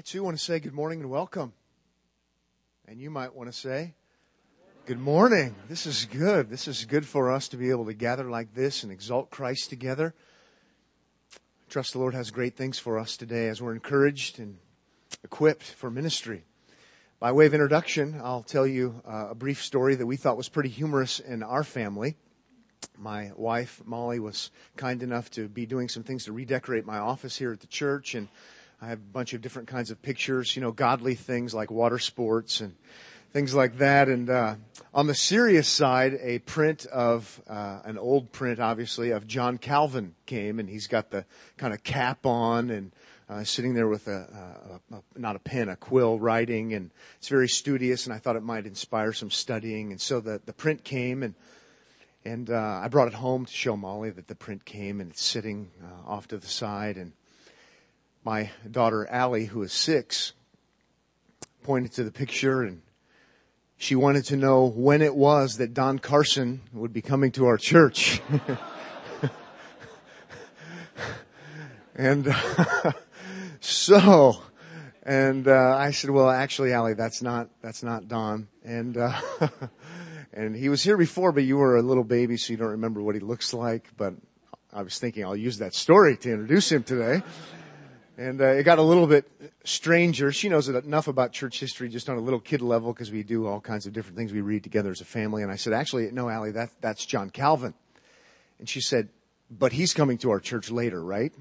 [0.00, 1.52] I too want to say good morning and welcome.
[2.88, 3.92] And you might want to say,
[4.86, 5.54] Good morning.
[5.68, 6.48] This is good.
[6.48, 9.68] This is good for us to be able to gather like this and exalt Christ
[9.68, 10.14] together.
[11.34, 11.36] I
[11.68, 14.56] trust the Lord has great things for us today as we're encouraged and
[15.22, 16.44] equipped for ministry.
[17.18, 20.48] By way of introduction, I'll tell you uh, a brief story that we thought was
[20.48, 22.16] pretty humorous in our family.
[22.96, 27.36] My wife, Molly, was kind enough to be doing some things to redecorate my office
[27.36, 28.28] here at the church and
[28.82, 31.98] I have a bunch of different kinds of pictures, you know, godly things like water
[31.98, 32.74] sports and
[33.30, 34.08] things like that.
[34.08, 34.54] And uh,
[34.94, 40.14] on the serious side, a print of uh, an old print, obviously, of John Calvin
[40.24, 41.26] came, and he's got the
[41.58, 42.92] kind of cap on and
[43.28, 47.28] uh, sitting there with a, a, a, not a pen, a quill, writing, and it's
[47.28, 48.06] very studious.
[48.06, 51.34] And I thought it might inspire some studying, and so the the print came and.
[52.22, 55.22] And uh, I brought it home to show Molly that the print came and it's
[55.22, 56.98] sitting uh, off to the side.
[56.98, 57.12] And
[58.24, 60.32] my daughter Allie, who is six,
[61.62, 62.82] pointed to the picture and
[63.80, 67.56] she wanted to know when it was that Don Carson would be coming to our
[67.56, 68.20] church.
[71.94, 72.28] and
[73.60, 74.42] so,
[75.02, 79.18] and uh, I said, "Well, actually, Allie, that's not that's not Don." And uh,
[80.34, 83.00] and he was here before, but you were a little baby, so you don't remember
[83.00, 83.88] what he looks like.
[83.96, 84.12] But
[84.74, 87.22] I was thinking I'll use that story to introduce him today.
[88.20, 89.24] And uh, it got a little bit
[89.64, 90.30] stranger.
[90.30, 93.46] She knows enough about church history just on a little kid level because we do
[93.46, 94.30] all kinds of different things.
[94.30, 95.42] We read together as a family.
[95.42, 97.72] And I said, actually, no, Allie, that, that's John Calvin.
[98.58, 99.08] And she said,
[99.50, 101.32] but he's coming to our church later, right?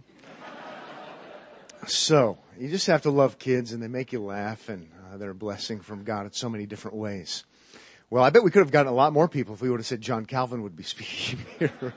[1.85, 5.31] so you just have to love kids and they make you laugh and uh, they're
[5.31, 7.43] a blessing from God in so many different ways.
[8.09, 9.85] Well, I bet we could have gotten a lot more people if we would have
[9.85, 11.93] said John Calvin would be speaking here.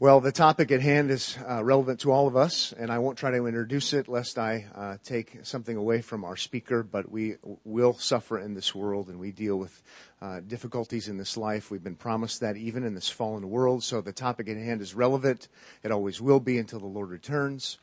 [0.00, 3.16] Well, the topic at hand is uh, relevant to all of us, and I won't
[3.16, 7.36] try to introduce it lest I uh, take something away from our speaker, but we
[7.64, 9.80] will suffer in this world and we deal with
[10.20, 11.70] uh, difficulties in this life.
[11.70, 14.96] We've been promised that even in this fallen world, so the topic at hand is
[14.96, 15.46] relevant.
[15.84, 17.78] It always will be until the Lord returns.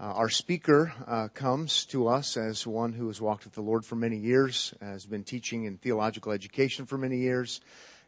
[0.00, 3.84] Uh, our speaker uh, comes to us as one who has walked with the Lord
[3.84, 7.60] for many years, has been teaching in theological education for many years,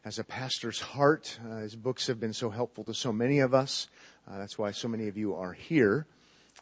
[0.05, 1.39] as a pastor's heart.
[1.43, 3.87] Uh, his books have been so helpful to so many of us.
[4.29, 6.05] Uh, that's why so many of you are here.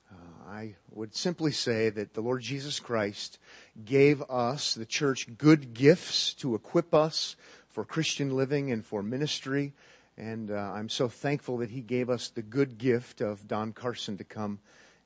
[0.10, 3.38] Uh, I would simply say that the Lord Jesus Christ
[3.84, 7.36] gave us, the church, good gifts to equip us
[7.70, 9.74] for Christian living and for ministry.
[10.18, 14.18] And uh, I'm so thankful that He gave us the good gift of Don Carson
[14.20, 14.60] to come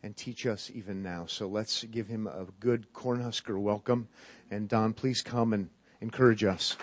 [0.04, 1.26] and teach us even now.
[1.26, 4.08] So let's give him a good Cornhusker welcome.
[4.52, 5.70] And Don, please come and
[6.02, 6.78] encourage us.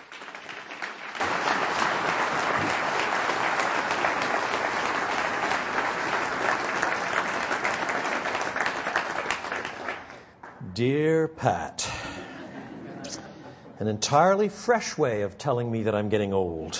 [10.75, 11.89] Dear Pat,
[13.79, 16.77] an entirely fresh way of telling me that I'm getting old.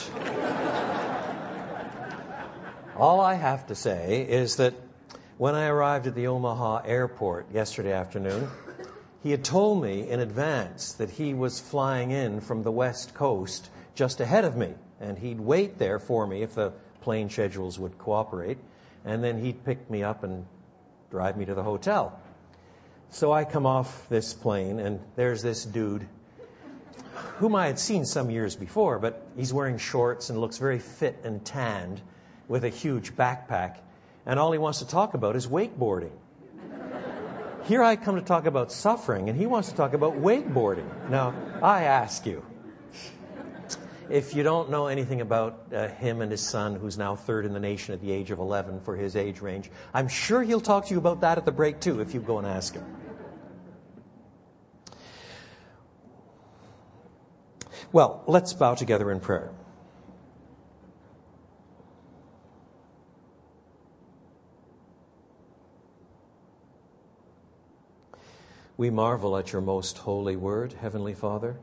[2.97, 4.73] All I have to say is that
[5.37, 8.49] when I arrived at the Omaha airport yesterday afternoon,
[9.23, 13.69] he had told me in advance that he was flying in from the West Coast
[13.95, 17.97] just ahead of me, and he'd wait there for me if the plane schedules would
[17.97, 18.57] cooperate,
[19.05, 20.45] and then he'd pick me up and
[21.09, 22.19] drive me to the hotel.
[23.15, 26.05] So I come off this plane, and there's this dude
[27.37, 31.21] whom I had seen some years before, but he's wearing shorts and looks very fit
[31.23, 32.01] and tanned
[32.49, 33.77] with a huge backpack,
[34.25, 36.11] and all he wants to talk about is wakeboarding.
[37.63, 41.09] Here I come to talk about suffering, and he wants to talk about wakeboarding.
[41.09, 41.33] Now,
[41.63, 42.43] I ask you,
[44.09, 47.53] if you don't know anything about uh, him and his son, who's now third in
[47.53, 50.87] the nation at the age of 11 for his age range, I'm sure he'll talk
[50.87, 52.83] to you about that at the break too if you go and ask him.
[57.95, 59.51] Well, let's bow together in prayer.
[68.75, 71.55] We marvel at your most holy word, Heavenly Father.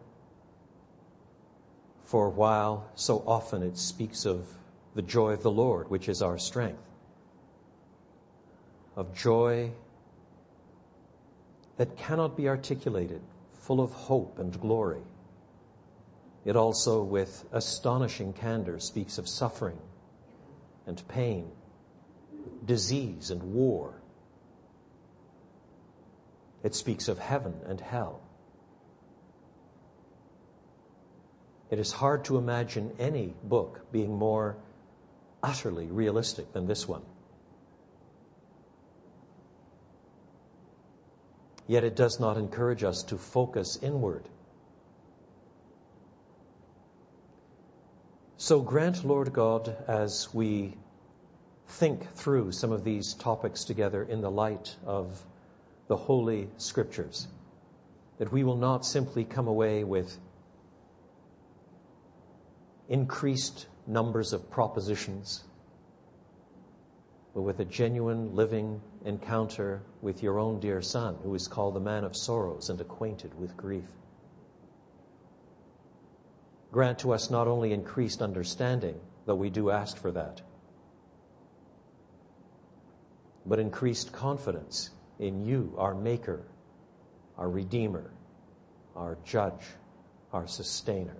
[2.06, 4.48] For while so often it speaks of
[4.94, 6.80] the joy of the Lord, which is our strength,
[8.96, 9.72] of joy
[11.76, 13.20] that cannot be articulated,
[13.52, 15.02] full of hope and glory.
[16.44, 19.78] It also, with astonishing candor, speaks of suffering
[20.86, 21.52] and pain,
[22.64, 23.94] disease and war.
[26.62, 28.20] It speaks of heaven and hell.
[31.70, 34.56] It is hard to imagine any book being more
[35.42, 37.02] utterly realistic than this one.
[41.66, 44.28] Yet it does not encourage us to focus inward.
[48.44, 50.74] So grant, Lord God, as we
[51.68, 55.24] think through some of these topics together in the light of
[55.86, 57.28] the Holy Scriptures,
[58.18, 60.18] that we will not simply come away with
[62.88, 65.44] increased numbers of propositions,
[67.34, 71.80] but with a genuine living encounter with your own dear Son, who is called the
[71.80, 73.84] man of sorrows and acquainted with grief.
[76.72, 80.40] Grant to us not only increased understanding, though we do ask for that,
[83.44, 86.46] but increased confidence in you, our Maker,
[87.36, 88.10] our Redeemer,
[88.96, 89.66] our Judge,
[90.32, 91.16] our Sustainer.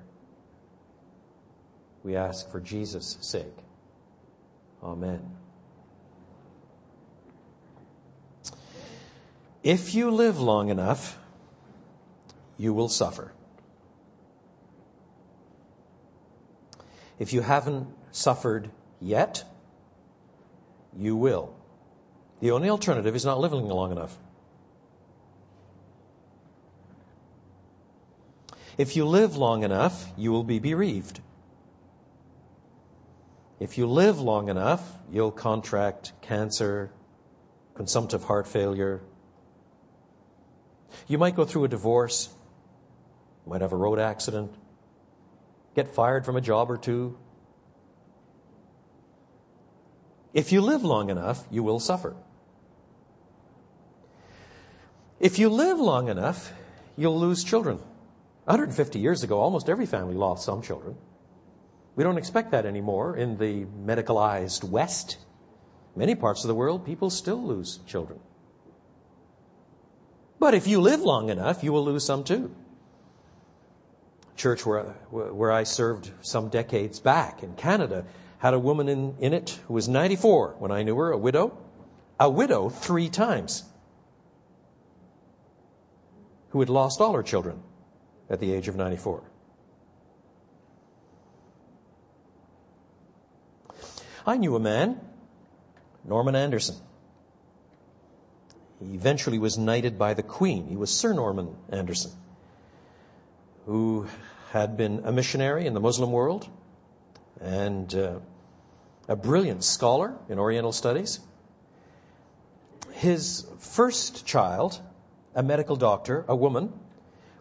[2.02, 3.58] We ask for Jesus' sake.
[4.82, 5.37] Amen.
[9.62, 11.19] If you live long enough,
[12.56, 13.32] you will suffer.
[17.22, 18.69] If you haven't suffered
[19.00, 19.44] yet,
[20.98, 21.54] you will.
[22.40, 24.19] The only alternative is not living long enough.
[28.76, 31.20] If you live long enough, you will be bereaved.
[33.60, 36.90] If you live long enough, you'll contract cancer,
[37.75, 39.00] consumptive heart failure.
[41.06, 42.30] You might go through a divorce,
[43.46, 44.52] you might have a road accident,
[45.74, 47.19] get fired from a job or two.
[50.34, 52.16] If you live long enough, you will suffer.
[55.20, 56.52] If you live long enough,
[56.96, 57.78] you'll lose children.
[58.44, 60.96] 150 years ago, almost every family lost some children.
[61.94, 65.18] We don't expect that anymore in the medicalized West.
[65.94, 68.18] Many parts of the world, people still lose children.
[70.40, 72.52] But if you live long enough, you will lose some too.
[74.37, 78.05] Church where, where I served some decades back in Canada
[78.38, 81.56] had a woman in, in it who was 94 when I knew her, a widow.
[82.19, 83.64] A widow three times
[86.50, 87.62] who had lost all her children
[88.29, 89.23] at the age of 94.
[94.26, 95.00] I knew a man,
[96.05, 96.76] Norman Anderson.
[98.81, 100.67] He eventually was knighted by the Queen.
[100.67, 102.12] He was Sir Norman Anderson,
[103.67, 104.06] who
[104.50, 106.49] had been a missionary in the Muslim world
[107.41, 108.19] and uh,
[109.09, 111.20] a brilliant scholar in Oriental studies.
[112.93, 114.81] His first child
[115.35, 116.73] a medical doctor, a woman,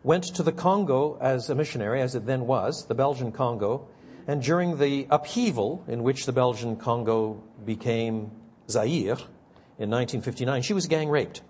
[0.04, 3.88] went to the Congo as a missionary, as it then was, the Belgian Congo,
[4.28, 8.32] and during the upheaval in which the Belgian Congo became
[8.70, 9.18] Zaire
[9.78, 11.42] in 1959, she was gang raped.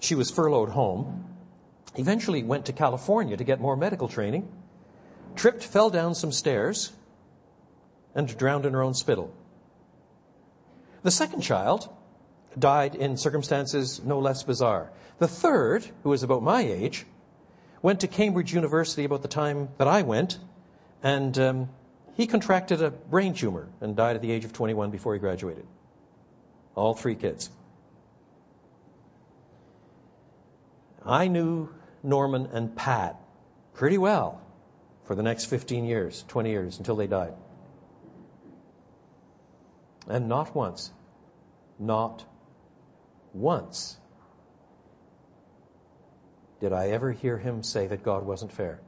[0.00, 1.33] She was furloughed home,
[1.96, 4.48] eventually went to California to get more medical training,
[5.36, 6.92] tripped, fell down some stairs,
[8.14, 9.34] and drowned in her own spittle.
[11.02, 11.88] The second child,
[12.58, 14.90] died in circumstances no less bizarre.
[15.18, 17.06] The third, who was about my age,
[17.82, 20.38] went to Cambridge University about the time that I went,
[21.02, 21.68] and um,
[22.14, 25.66] he contracted a brain tumor and died at the age of 21 before he graduated.
[26.74, 27.50] All three kids.
[31.04, 31.68] I knew
[32.04, 33.16] Norman and Pat
[33.72, 34.40] pretty well
[35.04, 37.34] for the next 15 years, 20 years, until they died.
[40.06, 40.92] And not once,
[41.78, 42.24] not
[43.32, 43.96] once
[46.60, 48.80] did I ever hear him say that God wasn't fair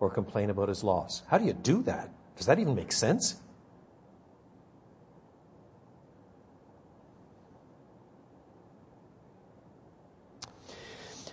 [0.00, 1.22] or complain about his loss.
[1.28, 2.10] How do you do that?
[2.36, 3.36] Does that even make sense?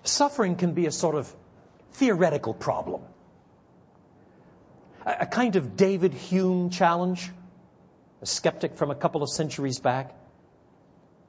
[0.09, 1.33] Suffering can be a sort of
[1.93, 3.01] theoretical problem,
[5.05, 7.29] a, kind of David Hume challenge,
[8.21, 10.15] a skeptic from a couple of centuries back.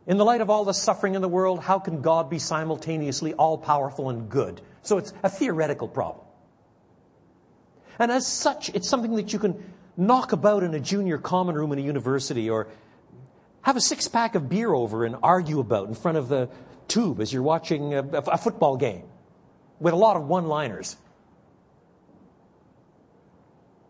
[0.06, 3.34] In the light of all the suffering in the world, how can God be simultaneously
[3.34, 4.60] all powerful and good?
[4.82, 6.24] So it's a theoretical problem.
[7.98, 9.62] And as such, it's something that you can
[9.96, 12.66] knock about in a junior common room in a university or
[13.62, 16.48] have a six pack of beer over and argue about in front of the
[16.90, 19.04] tube as you're watching a, a football game
[19.78, 20.96] with a lot of one liners.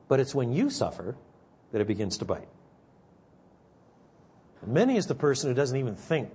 [0.06, 1.16] But it's when you suffer
[1.72, 2.48] that it begins to bite.
[4.66, 6.30] Many is the person who doesn't even think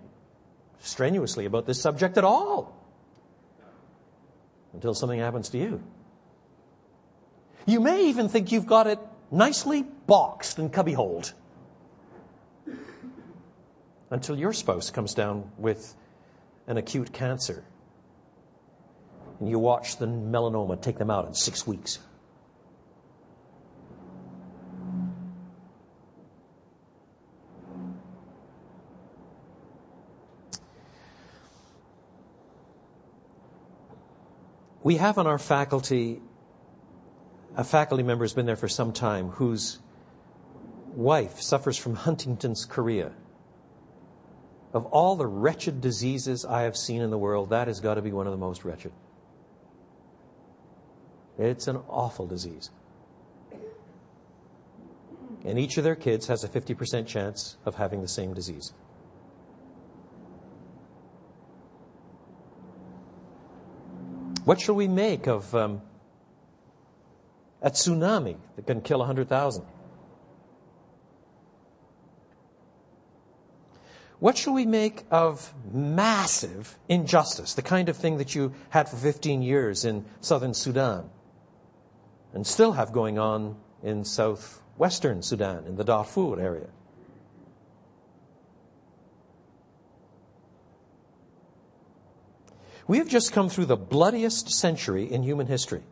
[0.79, 2.75] strenuously about this subject at all
[4.73, 5.83] until something happens to you.
[7.65, 8.99] You may even think you've got it
[9.31, 11.33] nicely boxed and cubbyholed.
[14.11, 15.95] until your spouse comes down with
[16.67, 17.63] an acute cancer.
[19.39, 21.99] And you watch the melanoma take them out in six weeks.
[34.83, 36.21] We have on our faculty
[37.57, 39.79] a faculty member who's been there for some time whose
[40.93, 43.11] wife suffers from Huntington's chorea.
[44.75, 48.01] Of all the wretched diseases I have seen in the world, that has got to
[48.01, 48.91] be one of the most wretched.
[51.39, 52.71] It's an awful disease.
[55.45, 58.73] And each of their kids has a 50% chance of having the same disease.
[64.43, 65.81] What shall we make of um,
[67.61, 69.65] a tsunami that can kill 100,000?
[74.19, 78.95] What shall we make of massive injustice, the kind of thing that you had for
[78.95, 81.09] 15 years in southern Sudan
[82.33, 86.67] and still have going on in southwestern Sudan, in the Darfur area?
[92.87, 95.83] We have just come through the bloodiest century in human history.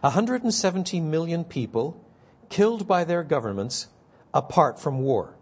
[0.00, 2.02] 170 million people
[2.48, 3.88] killed by their governments
[4.32, 5.37] apart from war.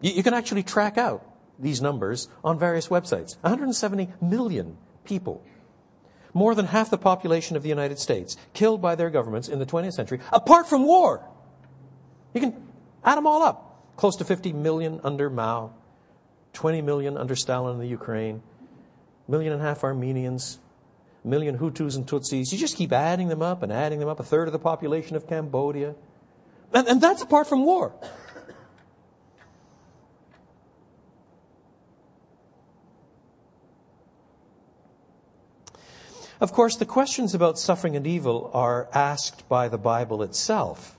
[0.00, 1.24] You, you, can actually track out
[1.58, 3.36] these numbers on various websites.
[3.42, 5.42] 170 million people,
[6.32, 9.66] more than half the population of the United States, killed by their governments in the
[9.66, 11.22] 20th century apart from war.
[12.34, 12.68] You can
[13.04, 13.66] add them all up.
[13.96, 15.72] Close to 50 million under Mao,
[16.54, 18.42] 20 million under Stalin in the Ukraine,
[19.28, 20.58] million and a half Armenians,
[21.24, 22.52] million Hutus and Tutsis.
[22.52, 25.16] You just keep adding them up and adding them up, a third of the population
[25.16, 25.94] of Cambodia.
[26.72, 27.92] And, and that's apart from war.
[36.40, 40.96] Of course, the questions about suffering and evil are asked by the Bible itself.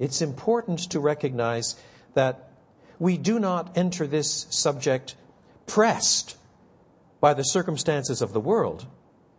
[0.00, 1.76] It's important to recognize
[2.14, 2.50] that
[2.98, 5.14] we do not enter this subject
[5.66, 6.36] pressed
[7.20, 8.86] by the circumstances of the world,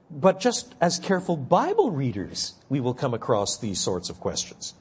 [0.09, 4.73] but just as careful Bible readers, we will come across these sorts of questions.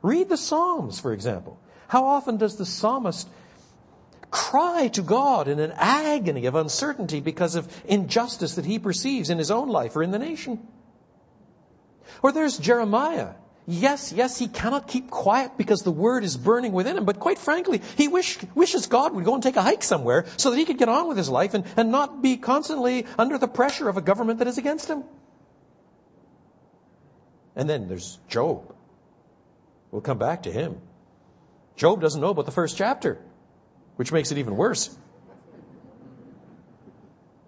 [0.00, 1.58] Read the Psalms, for example.
[1.88, 3.28] How often does the psalmist
[4.34, 9.38] cry to God in an agony of uncertainty because of injustice that he perceives in
[9.38, 10.66] his own life or in the nation?
[12.22, 13.34] Or there's Jeremiah
[13.66, 17.06] Yes, yes, he cannot keep quiet because the word is burning within him.
[17.06, 20.50] But quite frankly, he wish, wishes God would go and take a hike somewhere so
[20.50, 23.48] that he could get on with his life and, and not be constantly under the
[23.48, 25.04] pressure of a government that is against him.
[27.56, 28.74] And then there's Job.
[29.90, 30.80] We'll come back to him.
[31.76, 33.18] Job doesn't know about the first chapter,
[33.96, 34.96] which makes it even worse.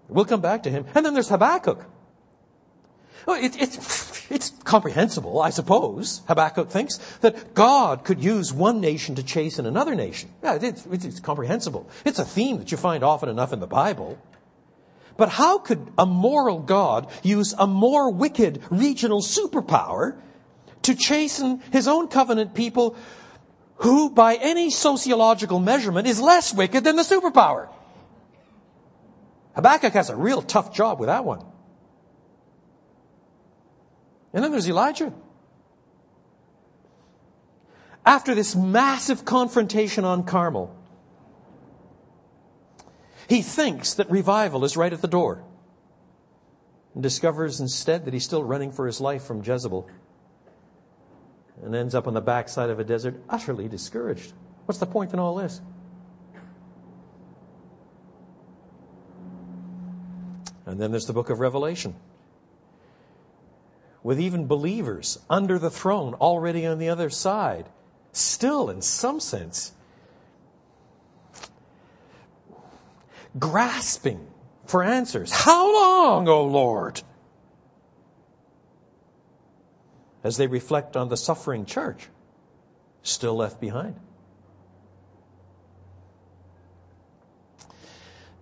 [0.08, 0.86] We'll come back to him.
[0.94, 1.84] And then there's Habakkuk.
[3.26, 9.16] Well, it, it's, it's comprehensible, I suppose, Habakkuk thinks, that God could use one nation
[9.16, 10.30] to chasten another nation.
[10.42, 11.88] Yeah, it's, comprehensible.
[12.04, 14.18] It's a theme that you find often enough in the Bible.
[15.16, 20.20] But how could a moral God use a more wicked regional superpower
[20.82, 22.96] to chasten his own covenant people
[23.76, 27.68] who, by any sociological measurement, is less wicked than the superpower?
[29.54, 31.44] Habakkuk has a real tough job with that one.
[34.32, 35.12] And then there's Elijah.
[38.04, 40.74] After this massive confrontation on Carmel,
[43.28, 45.42] he thinks that revival is right at the door
[46.94, 49.88] and discovers instead that he's still running for his life from Jezebel
[51.62, 54.32] and ends up on the backside of a desert utterly discouraged.
[54.66, 55.60] What's the point in all this?
[60.66, 61.94] And then there's the book of Revelation
[64.02, 67.66] with even believers under the throne already on the other side,
[68.12, 69.72] still, in some sense,
[73.38, 74.26] grasping
[74.64, 75.32] for answers.
[75.32, 77.02] How long, O Lord?
[80.26, 82.08] As they reflect on the suffering church
[83.04, 83.94] still left behind.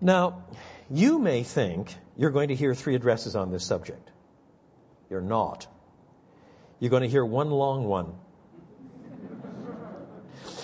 [0.00, 0.44] Now,
[0.88, 4.10] you may think you're going to hear three addresses on this subject.
[5.10, 5.66] You're not.
[6.80, 8.14] You're going to hear one long one.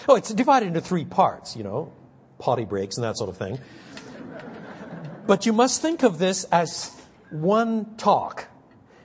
[0.09, 1.93] Oh, it's divided into three parts, you know,
[2.39, 3.59] potty breaks and that sort of thing.
[5.27, 6.91] But you must think of this as
[7.31, 8.49] one talk.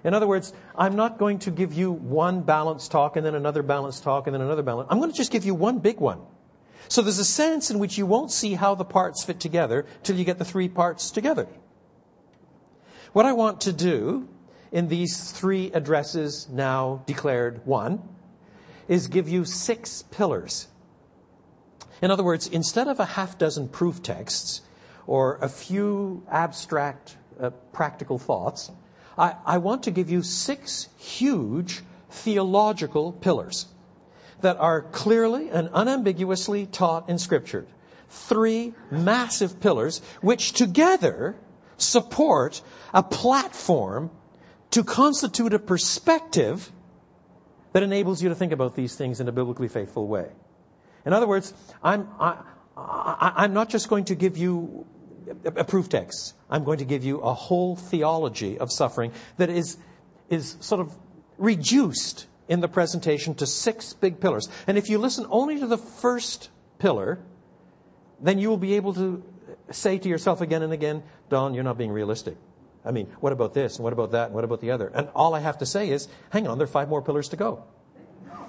[0.06, 3.64] In other words, I'm not going to give you one balanced talk and then another
[3.64, 4.88] balanced talk and then another balance.
[4.92, 6.22] I'm going to just give you one big one.
[6.88, 10.16] So there's a sense in which you won't see how the parts fit together till
[10.16, 11.48] you get the three parts together.
[13.14, 14.28] What I want to do
[14.72, 18.04] in these three addresses now declared one
[18.88, 20.68] is give you six pillars.
[22.02, 24.62] In other words, instead of a half dozen proof texts
[25.08, 28.72] or a few abstract uh, practical thoughts,
[29.18, 33.68] I, I want to give you six huge theological pillars
[34.42, 37.66] that are clearly and unambiguously taught in Scripture.
[38.10, 41.36] Three massive pillars which together
[41.78, 42.62] support
[42.94, 44.12] a platform
[44.72, 46.72] to constitute a perspective
[47.74, 50.30] that enables you to think about these things in a biblically faithful way.
[51.06, 51.54] In other words,
[51.84, 54.86] I'm, I, am not just going to give you
[55.44, 56.35] a proof text.
[56.50, 59.78] I'm going to give you a whole theology of suffering that is,
[60.30, 60.96] is sort of
[61.38, 64.48] reduced in the presentation to six big pillars.
[64.68, 67.20] And if you listen only to the first pillar,
[68.22, 69.24] then you will be able to
[69.72, 72.38] say to yourself again and again, Don, you're not being realistic.
[72.86, 73.78] I mean, what about this?
[73.78, 74.28] And what about that?
[74.28, 74.92] And what about the other?
[74.94, 77.36] And all I have to say is, hang on, there are five more pillars to
[77.36, 77.64] go.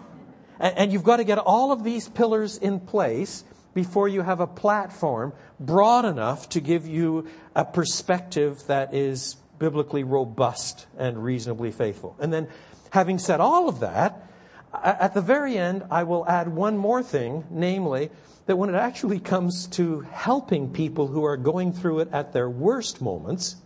[0.59, 3.45] And, and you've got to get all of these pillars in place
[3.77, 10.03] before you have a platform broad enough to give you a perspective that is biblically
[10.03, 12.17] robust and reasonably faithful.
[12.19, 12.49] And then
[12.97, 14.27] Having said all of that,
[14.73, 18.11] at the very end, I will add one more thing, namely,
[18.47, 22.49] that when it actually comes to helping people who are going through it at their
[22.49, 23.57] worst moments,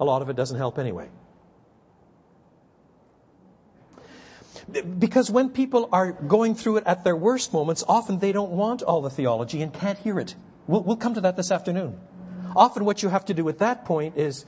[0.00, 1.08] a lot of it doesn't help anyway.
[4.98, 8.82] Because when people are going through it at their worst moments, often they don't want
[8.82, 10.34] all the theology and can't hear it.
[10.66, 11.98] We'll, we'll come to that this afternoon.
[12.54, 14.46] Often what you have to do at that point is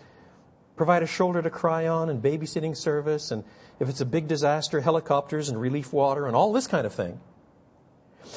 [0.77, 3.45] provide a shoulder to cry on and babysitting service and
[3.81, 7.21] if it's a big disaster, helicopters and relief water and all this kind of thing.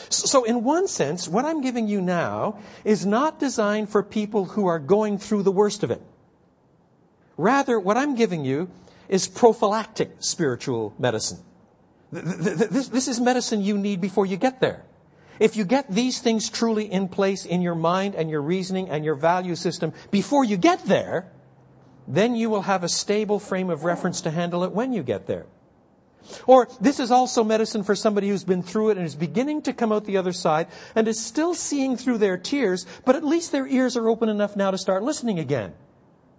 [0.10, 4.68] So, in one sense, what I'm giving you now is not designed for people who
[4.68, 6.02] are going through the worst of it.
[7.38, 8.70] Rather, what I'm giving you
[9.08, 11.40] is prophylactic spiritual medicine.
[12.12, 14.86] This, this is medicine you need before you get there.
[15.40, 19.06] If you get these things truly in place in your mind and your reasoning and
[19.06, 21.32] your value system before you get there,
[22.08, 25.28] then you will have a stable frame of reference to handle it when you get
[25.28, 25.46] there.
[26.46, 29.74] Or this is also medicine for somebody who's been through it and is beginning to
[29.74, 33.52] come out the other side and is still seeing through their tears, but at least
[33.52, 35.74] their ears are open enough now to start listening again.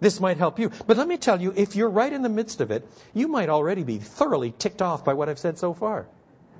[0.00, 0.70] This might help you.
[0.87, 3.48] But let me tell you, if you're right in the midst of it, you might
[3.48, 6.06] already be thoroughly ticked off by what I've said so far.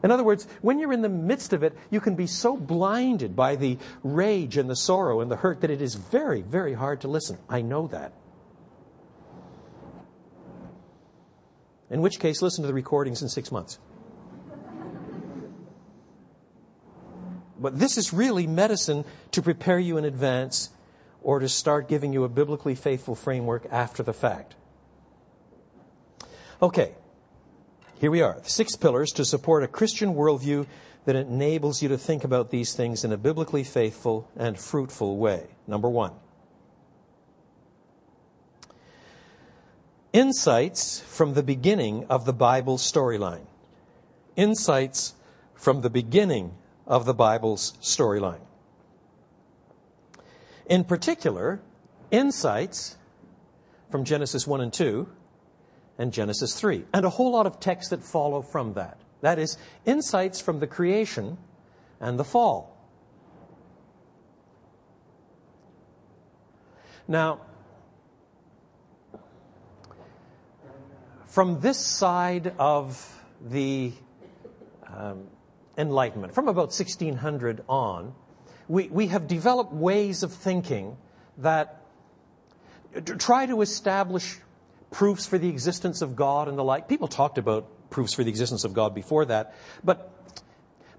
[0.03, 3.35] In other words, when you're in the midst of it, you can be so blinded
[3.35, 7.01] by the rage and the sorrow and the hurt that it is very, very hard
[7.01, 7.39] to listen.
[7.49, 8.13] I know that.
[11.91, 13.79] In which case, listen to the recordings in six months.
[17.59, 20.71] But this is really medicine to prepare you in advance
[21.29, 24.55] or to start giving you a biblically faithful framework after the fact.
[26.63, 26.95] Okay,
[28.01, 28.39] here we are.
[28.45, 30.67] Six pillars to support a Christian worldview
[31.05, 35.49] that enables you to think about these things in a biblically faithful and fruitful way.
[35.67, 36.13] Number one.
[40.15, 43.45] Insights from the beginning of the Bible storyline.
[44.35, 45.13] Insights
[45.55, 46.55] from the beginning
[46.87, 48.48] of the Bible's storyline.
[50.69, 51.61] In particular,
[52.11, 52.97] insights
[53.91, 55.09] from Genesis 1 and 2
[55.97, 58.99] and Genesis 3, and a whole lot of texts that follow from that.
[59.23, 61.39] That is, insights from the creation
[62.01, 62.77] and the fall.
[67.09, 67.41] Now,
[71.27, 73.93] from this side of the
[74.87, 75.27] um,
[75.79, 78.15] Enlightenment, from about 1600 on,
[78.69, 80.97] we, we have developed ways of thinking
[81.39, 81.83] that
[83.19, 84.39] try to establish
[84.91, 86.89] proofs for the existence of God and the like.
[86.89, 90.13] People talked about proofs for the existence of God before that, but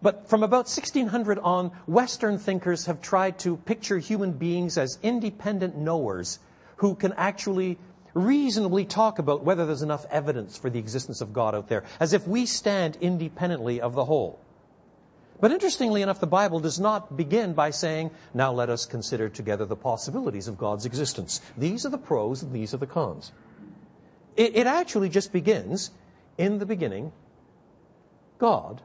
[0.02, 5.78] but from about 1600 on, Western thinkers have tried to picture human beings as independent
[5.78, 6.40] knowers
[6.78, 7.78] who can actually
[8.14, 12.14] reasonably talk about whether there's enough evidence for the existence of God out there, as
[12.14, 14.40] if we stand independently of the whole.
[15.42, 19.66] But interestingly enough, the Bible does not begin by saying, now let us consider together
[19.66, 21.40] the possibilities of God's existence.
[21.58, 23.32] These are the pros and these are the cons.
[24.36, 25.92] It, it actually just begins,
[26.38, 27.14] in the beginning,
[28.38, 28.82] God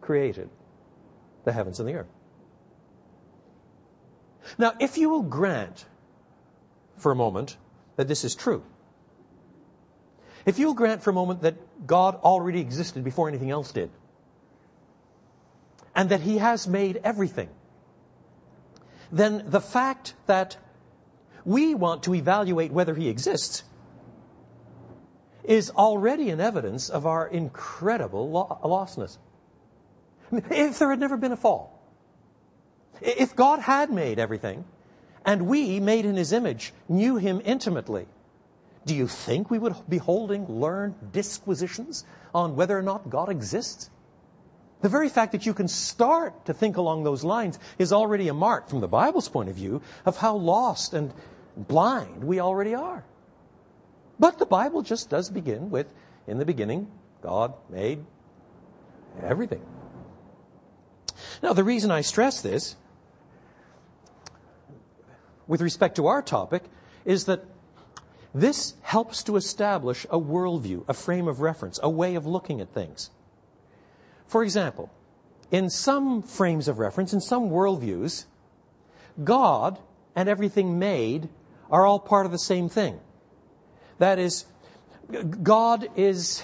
[0.00, 0.48] created
[1.44, 2.10] the heavens and the earth.
[4.58, 5.86] Now, if you will grant
[6.96, 7.56] for a moment
[7.96, 8.64] that this is true.
[10.46, 13.90] if you'll grant for a moment that God already existed before anything else did,
[15.94, 17.48] and that He has made everything,
[19.10, 20.56] then the fact that
[21.44, 23.64] we want to evaluate whether He exists
[25.44, 28.30] is already an evidence of our incredible
[28.62, 29.18] lostness.
[30.30, 31.78] If there had never been a fall,
[33.00, 34.64] if God had made everything,
[35.24, 38.06] and we, made in His image, knew Him intimately,
[38.86, 43.90] do you think we would be holding learned disquisitions on whether or not God exists?
[44.82, 48.34] The very fact that you can start to think along those lines is already a
[48.34, 51.14] mark, from the Bible's point of view, of how lost and
[51.56, 53.04] blind we already are.
[54.18, 55.92] But the Bible just does begin with,
[56.26, 56.90] in the beginning,
[57.22, 58.04] God made
[59.22, 59.64] everything.
[61.42, 62.76] Now, the reason I stress this,
[65.46, 66.64] with respect to our topic,
[67.04, 67.44] is that
[68.34, 72.72] this helps to establish a worldview, a frame of reference, a way of looking at
[72.72, 73.10] things.
[74.32, 74.90] For example,
[75.50, 78.24] in some frames of reference, in some worldviews,
[79.22, 79.78] God
[80.16, 81.28] and everything made
[81.70, 82.98] are all part of the same thing.
[83.98, 84.46] That is,
[85.42, 86.40] God is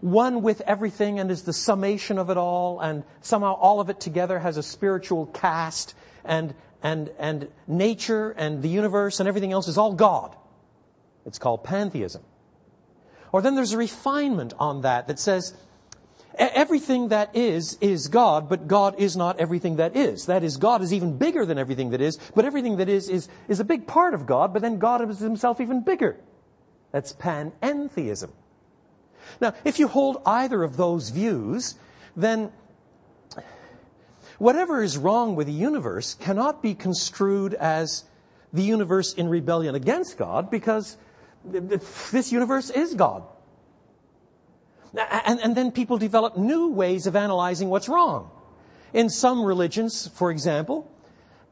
[0.00, 4.00] one with everything and is the summation of it all, and somehow all of it
[4.00, 9.68] together has a spiritual cast, and, and, and nature and the universe and everything else
[9.68, 10.34] is all God.
[11.26, 12.22] It's called pantheism.
[13.30, 15.52] Or then there's a refinement on that that says,
[16.38, 20.26] Everything that is, is God, but God is not everything that is.
[20.26, 23.28] That is, God is even bigger than everything that is, but everything that is, is,
[23.48, 26.16] is a big part of God, but then God is himself even bigger.
[26.90, 28.30] That's panentheism.
[29.40, 31.74] Now, if you hold either of those views,
[32.16, 32.50] then
[34.38, 38.04] whatever is wrong with the universe cannot be construed as
[38.52, 40.96] the universe in rebellion against God because
[41.44, 43.24] this universe is God.
[44.94, 48.30] And, and then people develop new ways of analyzing what's wrong.
[48.92, 50.90] In some religions, for example,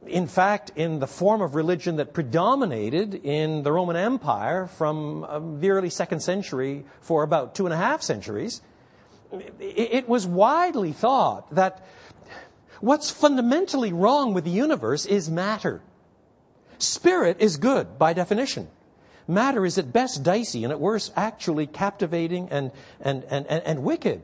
[0.07, 5.61] in fact, in the form of religion that predominated in the Roman Empire from um,
[5.61, 8.61] the early second century for about two and a half centuries,
[9.59, 11.87] it was widely thought that
[12.81, 15.83] what's fundamentally wrong with the universe is matter.
[16.79, 18.69] Spirit is good by definition
[19.31, 23.83] matter is at best dicey and at worst actually captivating and, and, and, and, and
[23.83, 24.23] wicked.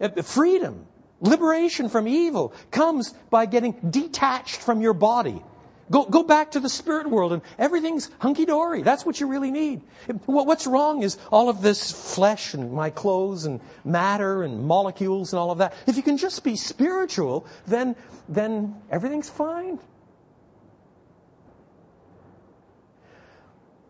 [0.00, 0.86] Uh, freedom,
[1.20, 5.42] liberation from evil comes by getting detached from your body.
[5.88, 8.82] Go, go back to the spirit world and everything's hunky dory.
[8.82, 9.82] That's what you really need.
[10.26, 15.38] What's wrong is all of this flesh and my clothes and matter and molecules and
[15.38, 15.74] all of that.
[15.86, 17.94] If you can just be spiritual, then,
[18.28, 19.78] then everything's fine.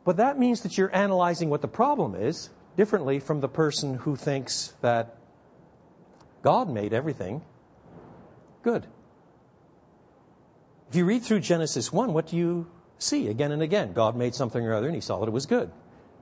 [0.06, 4.14] But that means that you're analyzing what the problem is differently from the person who
[4.14, 5.16] thinks that
[6.42, 7.42] God made everything
[8.62, 8.86] good.
[10.88, 13.92] If you read through Genesis 1, what do you see again and again?
[13.92, 15.72] God made something or other and he saw that it was good.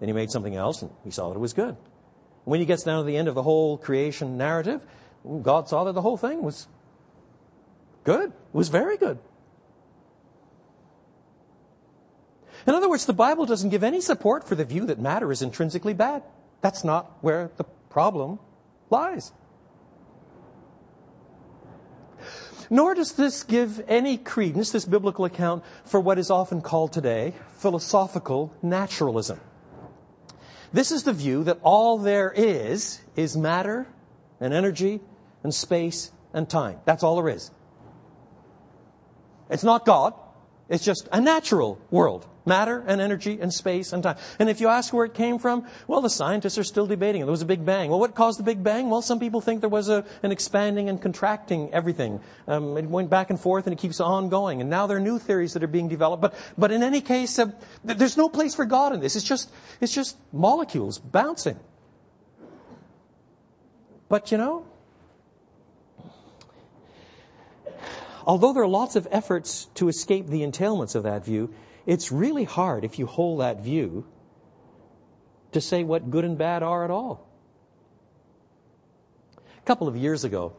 [0.00, 1.76] Then he made something else and he saw that it was good.
[2.44, 4.86] When he gets down to the end of the whole creation narrative,
[5.42, 6.68] God saw that the whole thing was
[8.02, 8.30] good.
[8.30, 9.18] It was very good.
[12.66, 15.42] In other words, the Bible doesn't give any support for the view that matter is
[15.42, 16.22] intrinsically bad.
[16.62, 18.38] That's not where the problem
[18.90, 19.32] lies.
[22.70, 27.34] Nor does this give any credence, this biblical account, for what is often called today
[27.58, 29.40] philosophical naturalism.
[30.72, 33.86] This is the view that all there is is matter
[34.40, 35.00] and energy
[35.42, 36.80] and space and time.
[36.84, 37.50] That's all there is.
[39.50, 40.14] It's not God.
[40.68, 42.26] It's just a natural world.
[42.46, 44.16] Matter and energy and space and time.
[44.38, 47.22] And if you ask where it came from, well, the scientists are still debating.
[47.22, 47.88] There was a big bang.
[47.88, 48.90] Well, what caused the big bang?
[48.90, 52.20] Well, some people think there was a, an expanding and contracting everything.
[52.46, 54.60] Um, it went back and forth and it keeps on going.
[54.60, 56.20] And now there are new theories that are being developed.
[56.20, 57.50] But, but in any case, uh,
[57.82, 59.16] there's no place for God in this.
[59.16, 61.58] It's just, it's just molecules bouncing.
[64.08, 64.66] But you know,
[68.26, 71.52] although there are lots of efforts to escape the entailments of that view,
[71.86, 74.06] it's really hard if you hold that view
[75.52, 77.28] to say what good and bad are at all.
[79.36, 80.54] A couple of years ago,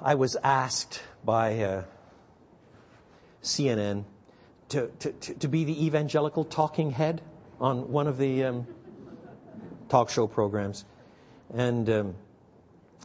[0.00, 1.84] I was asked by uh,
[3.42, 4.04] CNN
[4.68, 7.22] to, to, to, be the evangelical talking head
[7.60, 8.66] on one of the um,
[9.88, 10.84] talk show programs.
[11.52, 12.14] And um,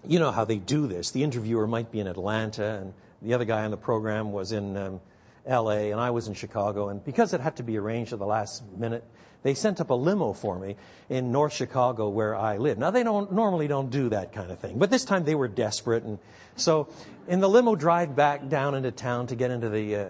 [0.06, 1.12] you know how they do this.
[1.12, 4.76] The interviewer might be in Atlanta, and the other guy on the program was in
[4.76, 5.02] um,
[5.48, 6.90] LA and I was in Chicago.
[6.90, 9.04] And because it had to be arranged at the last minute,
[9.44, 10.78] they sent up a limo for me
[11.10, 12.78] in North Chicago where I live.
[12.78, 15.50] Now they don't normally don't do that kind of thing, but this time they were
[15.50, 16.18] desperate, and
[16.56, 16.88] so
[17.28, 20.06] in the limo drive back down into town to get into the uh,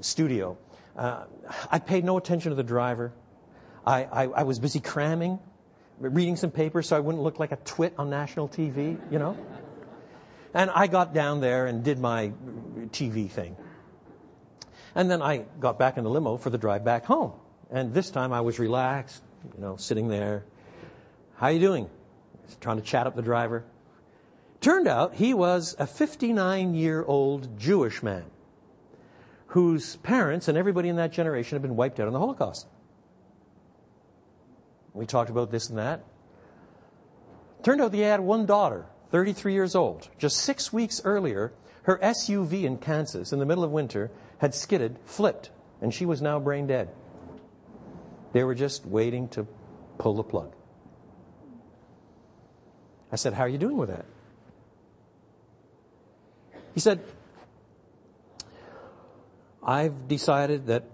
[0.00, 0.56] studio,
[0.96, 1.24] uh,
[1.70, 3.12] I paid no attention to the driver.
[3.86, 5.38] I, I, I was busy cramming,
[5.98, 9.36] reading some papers so I wouldn't look like a twit on national TV, you know.
[10.54, 12.32] And I got down there and did my
[12.90, 13.56] TV thing.
[14.94, 17.32] And then I got back in the limo for the drive back home.
[17.70, 19.22] And this time I was relaxed,
[19.54, 20.44] you know, sitting there.
[21.36, 21.88] How are you doing?
[22.60, 23.64] Trying to chat up the driver.
[24.60, 28.24] Turned out he was a 59 year old Jewish man
[29.48, 32.66] whose parents and everybody in that generation had been wiped out in the Holocaust.
[34.94, 36.04] We talked about this and that.
[37.62, 40.08] Turned out he had one daughter, 33 years old.
[40.18, 41.52] Just six weeks earlier,
[41.82, 44.10] her SUV in Kansas in the middle of winter
[44.42, 45.50] had skidded, flipped,
[45.80, 46.88] and she was now brain dead.
[48.32, 49.46] They were just waiting to
[49.98, 50.52] pull the plug.
[53.12, 54.04] I said, How are you doing with that?
[56.74, 57.04] He said,
[59.62, 60.86] I've decided that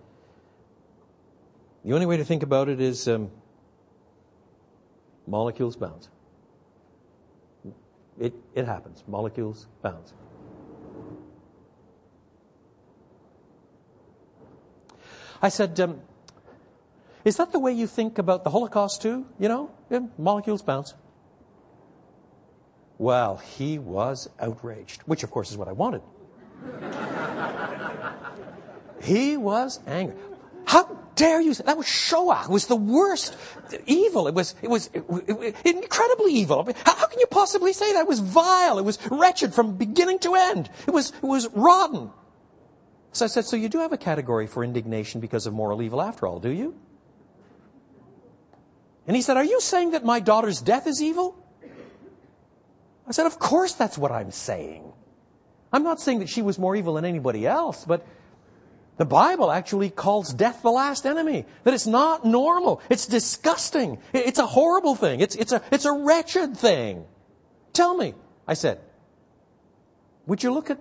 [1.87, 3.31] the only way to think about it is um,
[5.27, 6.11] molecules bounce.
[8.21, 9.03] It, it happens.
[9.09, 10.13] Molecules bounce.
[15.41, 16.01] I said, um,
[17.25, 19.27] is that the way you think about the Holocaust too?
[19.39, 20.95] You know, yeah, molecules bounce.
[22.99, 26.03] Well, he was outraged, which of course is what I wanted.
[29.03, 30.17] he was angry.
[30.67, 32.43] How dare you say that was Shoah?
[32.45, 33.37] It was the worst
[33.87, 34.29] evil.
[34.29, 36.69] It was, it was it, it, incredibly evil.
[36.85, 38.01] How, how, can you possibly say that?
[38.01, 38.79] It was vile.
[38.79, 40.69] It was wretched from beginning to end.
[40.87, 42.11] It was, it was rotten.
[43.19, 46.01] So I said, so you do have a category for indignation because of moral evil
[46.01, 46.77] after all, do you?
[49.09, 51.35] And he said, Are you saying that my daughter's death is evil?
[53.09, 54.93] I said, Of course that's what I'm saying.
[55.73, 58.07] I'm not saying that she was more evil than anybody else, but
[58.99, 61.45] the Bible actually calls death the last enemy.
[61.65, 62.81] That it's not normal.
[62.89, 63.99] It's disgusting.
[64.13, 65.19] It's a horrible thing.
[65.19, 67.05] It's, it's, a, it's a wretched thing.
[67.73, 68.15] Tell me,
[68.47, 68.79] I said,
[70.27, 70.79] would you look at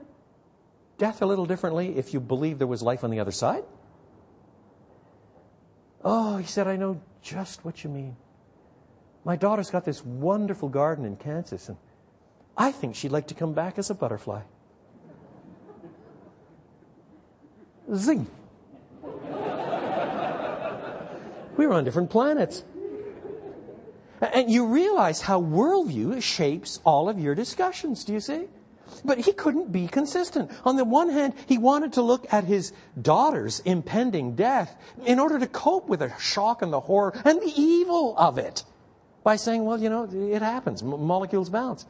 [0.97, 3.63] death a little differently if you believe there was life on the other side?
[6.03, 8.15] Oh, he said, I know just what you mean.
[9.25, 11.77] My daughter's got this wonderful garden in Kansas, and
[12.55, 14.41] I think she'd like to come back as a butterfly.
[17.93, 18.27] Zing.
[21.57, 22.63] we were on different planets.
[24.21, 28.47] And you realize how worldview shapes all of your discussions, do you see?
[29.03, 30.51] But he couldn't be consistent.
[30.65, 35.39] On the one hand, he wanted to look at his daughter's impending death in order
[35.39, 38.63] to cope with the shock and the horror and the evil of it
[39.23, 40.83] by saying, well, you know, it happens.
[40.83, 41.85] molecules bounce.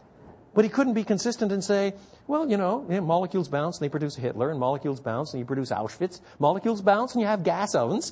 [0.53, 1.93] But he couldn't be consistent and say,
[2.25, 5.69] well, you know, molecules bounce and they produce Hitler, and molecules bounce and you produce
[5.69, 6.19] Auschwitz.
[6.39, 8.11] Molecules bounce and you have gas ovens.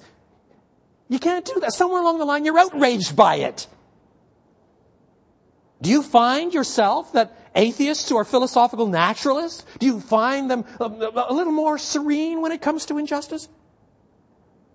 [1.09, 1.73] You can't do that.
[1.73, 3.67] Somewhere along the line, you're outraged by it.
[5.81, 11.01] Do you find yourself that atheists who are philosophical naturalists, do you find them um,
[11.01, 13.47] a, a little more serene when it comes to injustice?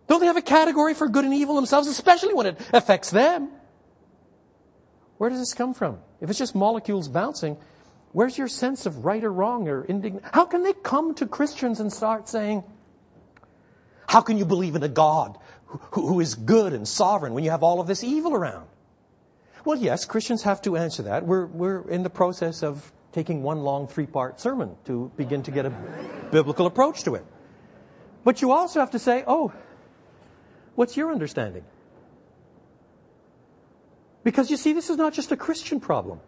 [0.08, 3.50] Don't they have a category for good and evil themselves, especially when it affects them?
[5.18, 5.98] Where does this come from?
[6.20, 7.58] If it's just molecules bouncing,
[8.12, 10.24] where's your sense of right or wrong or indignant?
[10.32, 12.64] How can they come to Christians and start saying,
[14.08, 17.50] how can you believe in a God who, who is good and sovereign when you
[17.50, 18.66] have all of this evil around?
[19.64, 21.26] Well, yes, Christians have to answer that.
[21.26, 25.50] We're, we're in the process of taking one long three part sermon to begin to
[25.50, 25.70] get a
[26.30, 27.24] biblical approach to it.
[28.24, 29.52] But you also have to say, oh,
[30.74, 31.64] what's your understanding?
[34.22, 36.20] Because you see, this is not just a Christian problem.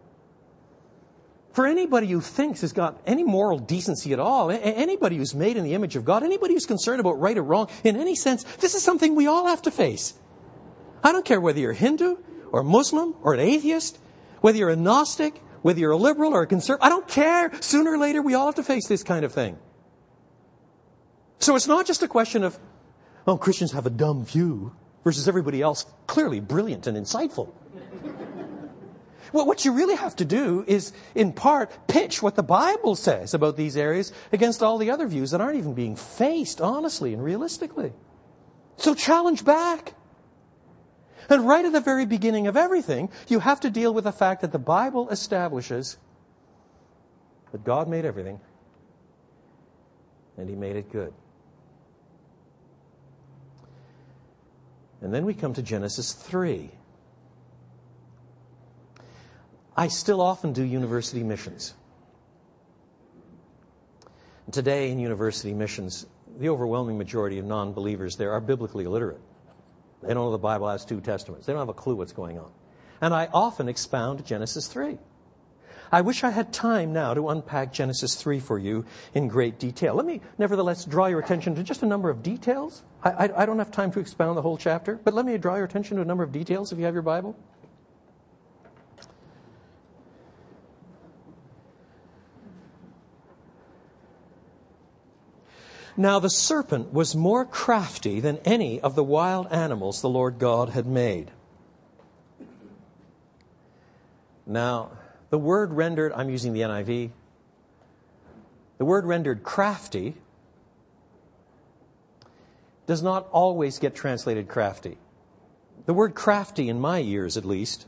[1.53, 5.63] For anybody who thinks has got any moral decency at all, anybody who's made in
[5.63, 8.73] the image of God, anybody who's concerned about right or wrong in any sense, this
[8.73, 10.15] is something we all have to face.
[11.03, 12.15] I don't care whether you're Hindu,
[12.53, 13.99] or Muslim or an atheist,
[14.39, 17.51] whether you're a Gnostic, whether you're a liberal or a conservative, I don't care.
[17.59, 19.57] Sooner or later, we all have to face this kind of thing.
[21.39, 22.57] So it's not just a question of,
[23.27, 27.51] oh, Christians have a dumb view versus everybody else clearly brilliant and insightful.
[29.33, 33.33] well, what you really have to do is, in part, pitch what the Bible says
[33.33, 37.23] about these areas against all the other views that aren't even being faced honestly and
[37.23, 37.93] realistically.
[38.77, 39.95] So challenge back.
[41.29, 44.41] And right at the very beginning of everything, you have to deal with the fact
[44.41, 45.97] that the Bible establishes
[47.51, 48.39] that God made everything.
[50.37, 51.13] and he made it good.
[55.01, 56.71] And then we come to Genesis 3.
[59.75, 61.73] I still often do university missions.
[64.51, 66.05] Today, in university missions,
[66.39, 69.21] the overwhelming majority of non believers there are biblically illiterate.
[70.03, 72.37] They don't know the Bible has two testaments, they don't have a clue what's going
[72.37, 72.51] on.
[73.01, 74.97] And I often expound Genesis 3.
[75.91, 79.93] I wish I had time now to unpack Genesis 3 for you in great detail.
[79.93, 82.81] Let me nevertheless draw your attention to just a number of details.
[83.03, 85.55] I, I, I don't have time to expound the whole chapter, but let me draw
[85.55, 87.35] your attention to a number of details if you have your Bible.
[95.95, 100.69] Now the serpent was more crafty than any of the wild animals the Lord God
[100.69, 101.31] had made.
[104.45, 104.91] Now,
[105.29, 107.11] the word rendered, I'm using the NIV,
[108.77, 110.15] the word rendered crafty
[112.85, 114.97] does not always get translated crafty.
[115.85, 117.85] The word crafty, in my ears at least,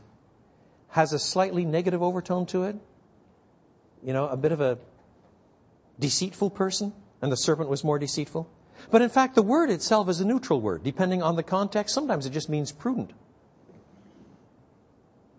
[0.88, 2.76] has a slightly negative overtone to it.
[4.02, 4.78] You know, a bit of a
[5.98, 8.48] deceitful person, and the serpent was more deceitful.
[8.90, 10.82] But in fact, the word itself is a neutral word.
[10.84, 13.12] Depending on the context, sometimes it just means prudent.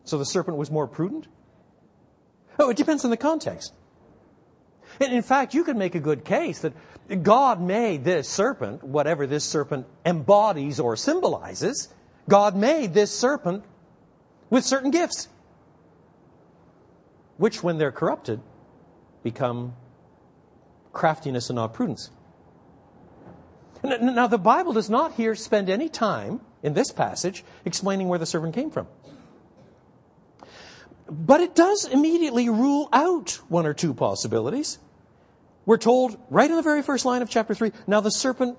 [0.03, 1.27] So the serpent was more prudent?
[2.59, 3.73] Oh, it depends on the context.
[4.99, 6.73] And in fact, you could make a good case that
[7.23, 11.89] God made this serpent, whatever this serpent embodies or symbolizes,
[12.27, 13.63] God made this serpent
[14.49, 15.27] with certain gifts,
[17.37, 18.41] which, when they're corrupted,
[19.23, 19.75] become
[20.97, 22.09] craftiness and not prudence.
[23.83, 28.25] Now, the Bible does not here spend any time in this passage explaining where the
[28.25, 28.87] serpent came from.
[31.09, 34.79] But it does immediately rule out one or two possibilities.
[35.65, 38.57] We're told right in the very first line of chapter 3 now the serpent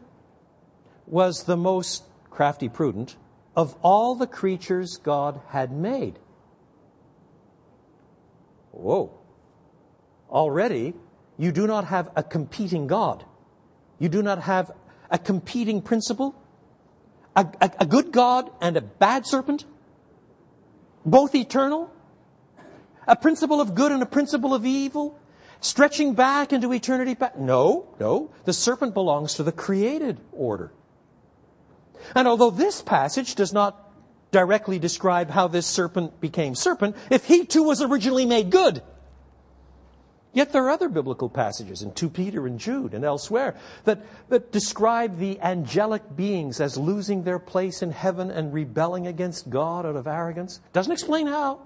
[1.06, 3.16] was the most crafty, prudent
[3.56, 6.20] of all the creatures God had made.
[8.70, 9.10] Whoa.
[10.30, 10.94] Already,
[11.38, 13.24] you do not have a competing God.
[13.98, 14.70] You do not have
[15.10, 16.34] a competing principle.
[17.34, 19.64] A, a, a good God and a bad serpent.
[21.06, 21.90] Both eternal
[23.08, 25.18] a principle of good and a principle of evil,
[25.60, 27.16] stretching back into eternity.
[27.38, 28.30] No, no.
[28.44, 30.70] The serpent belongs to the created order.
[32.14, 33.90] And although this passage does not
[34.30, 38.82] directly describe how this serpent became serpent, if he too was originally made good,
[40.38, 44.52] Yet there are other biblical passages in 2 Peter and Jude and elsewhere that, that
[44.52, 49.96] describe the angelic beings as losing their place in heaven and rebelling against God out
[49.96, 50.60] of arrogance.
[50.72, 51.58] Doesn't explain how.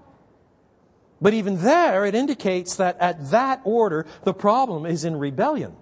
[1.21, 5.75] But even there, it indicates that at that order, the problem is in rebellion.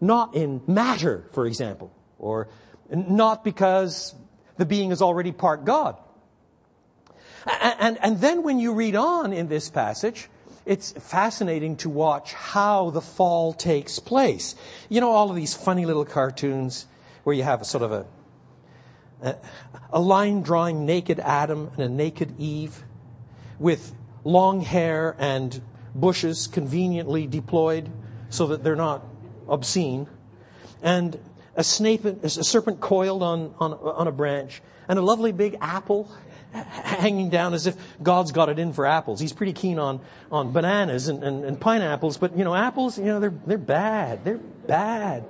[0.00, 2.48] Not in matter, for example, or
[2.90, 4.16] not because
[4.56, 5.96] the being is already part God.
[7.46, 10.28] And, and, and then when you read on in this passage,
[10.68, 14.54] it's fascinating to watch how the fall takes place.
[14.90, 16.86] You know, all of these funny little cartoons
[17.24, 18.06] where you have a sort of a,
[19.22, 19.36] a,
[19.94, 22.84] a line drawing naked Adam and a naked Eve
[23.58, 25.62] with long hair and
[25.94, 27.90] bushes conveniently deployed
[28.28, 29.02] so that they're not
[29.48, 30.06] obscene,
[30.82, 31.18] and
[31.56, 36.10] a, snake, a serpent coiled on, on, on a branch, and a lovely big apple
[36.52, 39.20] hanging down as if God's got it in for apples.
[39.20, 43.04] He's pretty keen on, on bananas and, and, and pineapples, but you know, apples, you
[43.04, 44.24] know, they're, they're bad.
[44.24, 45.24] They're bad.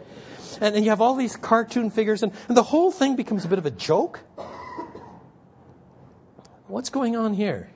[0.60, 3.48] And, and you have all these cartoon figures, and, and the whole thing becomes a
[3.48, 4.20] bit of a joke.
[6.66, 7.70] What's going on here?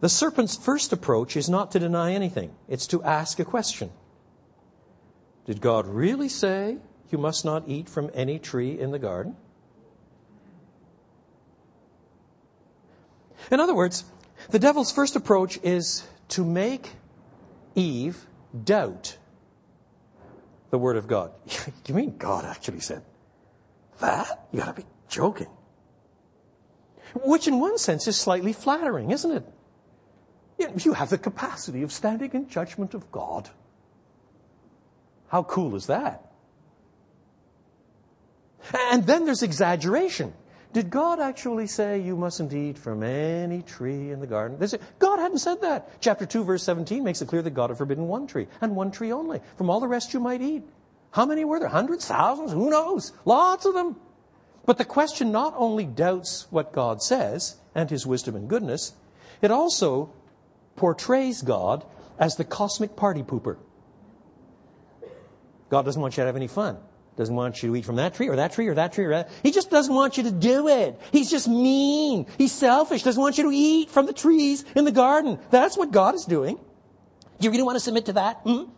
[0.00, 3.90] The serpent's first approach is not to deny anything, it's to ask a question.
[5.46, 6.78] Did God really say
[7.10, 9.34] you must not eat from any tree in the garden?
[13.50, 14.04] In other words,
[14.50, 16.90] the devil's first approach is to make
[17.74, 18.26] Eve
[18.64, 19.16] doubt
[20.70, 21.32] the Word of God.
[21.86, 23.02] you mean God actually said
[24.00, 24.48] that?
[24.52, 25.48] You gotta be joking.
[27.24, 29.44] Which in one sense is slightly flattering, isn't it?
[30.84, 33.48] You have the capacity of standing in judgment of God.
[35.28, 36.32] How cool is that?
[38.90, 40.34] And then there's exaggeration.
[40.72, 44.58] Did God actually say you mustn't eat from any tree in the garden?
[44.98, 46.00] God hadn't said that.
[46.00, 48.90] Chapter 2, verse 17 makes it clear that God had forbidden one tree, and one
[48.90, 49.40] tree only.
[49.56, 50.62] From all the rest you might eat.
[51.10, 51.70] How many were there?
[51.70, 52.06] Hundreds?
[52.06, 52.52] Thousands?
[52.52, 53.12] Who knows?
[53.24, 53.96] Lots of them.
[54.66, 58.92] But the question not only doubts what God says and his wisdom and goodness,
[59.40, 60.12] it also
[60.76, 61.86] portrays God
[62.18, 63.56] as the cosmic party pooper.
[65.70, 66.76] God doesn't want you to have any fun.
[67.18, 69.10] Doesn't want you to eat from that tree or that tree or that tree or
[69.10, 69.28] that.
[69.42, 71.00] He just doesn't want you to do it.
[71.10, 72.26] He's just mean.
[72.38, 73.02] He's selfish.
[73.02, 75.40] Doesn't want you to eat from the trees in the garden.
[75.50, 76.60] That's what God is doing.
[77.40, 78.36] Do you really want to submit to that?
[78.44, 78.70] Hmm?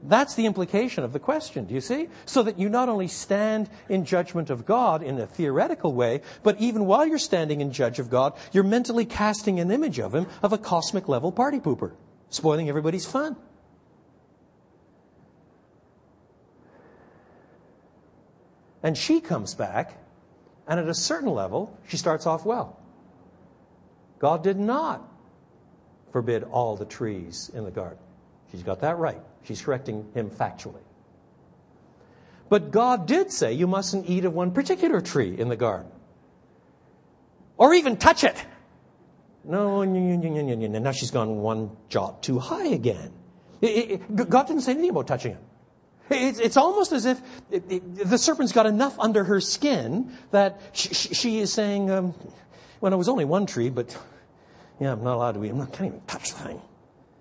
[0.00, 2.06] That's the implication of the question, do you see?
[2.24, 6.60] So that you not only stand in judgment of God in a theoretical way, but
[6.60, 10.28] even while you're standing in judge of God, you're mentally casting an image of Him
[10.40, 11.94] of a cosmic level party pooper,
[12.30, 13.36] spoiling everybody's fun.
[18.82, 19.98] And she comes back,
[20.66, 22.78] and at a certain level, she starts off well.
[24.18, 25.06] God did not
[26.12, 27.98] forbid all the trees in the garden.
[28.50, 29.20] She's got that right.
[29.44, 30.82] She's correcting him factually.
[32.48, 35.90] But God did say you mustn't eat of one particular tree in the garden.
[37.56, 38.42] Or even touch it.
[39.44, 43.12] No, now she's gone one jot too high again.
[43.60, 45.42] God didn't say anything about touching it.
[46.10, 51.90] It's, almost as if the serpent's got enough under her skin that she, is saying,
[51.90, 52.14] um,
[52.80, 53.96] well, it was only one tree, but
[54.80, 55.54] yeah, I'm not allowed to eat.
[55.54, 56.62] Not, can't even touch the thing.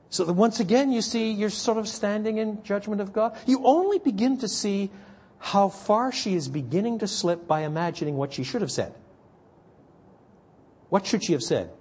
[0.10, 3.36] So that once again, you see, you're sort of standing in judgment of God.
[3.46, 4.90] You only begin to see
[5.40, 8.94] how far she is beginning to slip by imagining what she should have said.
[10.90, 11.72] What should she have said?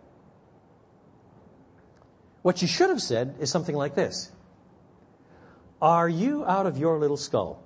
[2.42, 4.30] What she should have said is something like this
[5.80, 7.62] are you out of your little skull?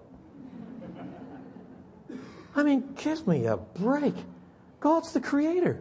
[2.55, 4.15] I mean, give me a break.
[4.81, 5.81] God's the creator.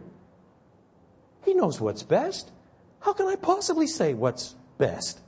[1.44, 2.50] He knows what's best.
[3.00, 5.20] How can I possibly say what's best?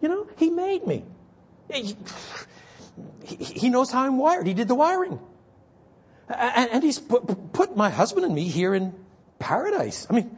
[0.00, 1.04] You know, He made me.
[3.24, 4.46] He, knows how I'm wired.
[4.46, 5.20] He did the wiring.
[6.28, 8.94] And, He's put, put, my husband and me here in
[9.38, 10.06] paradise.
[10.10, 10.36] I mean,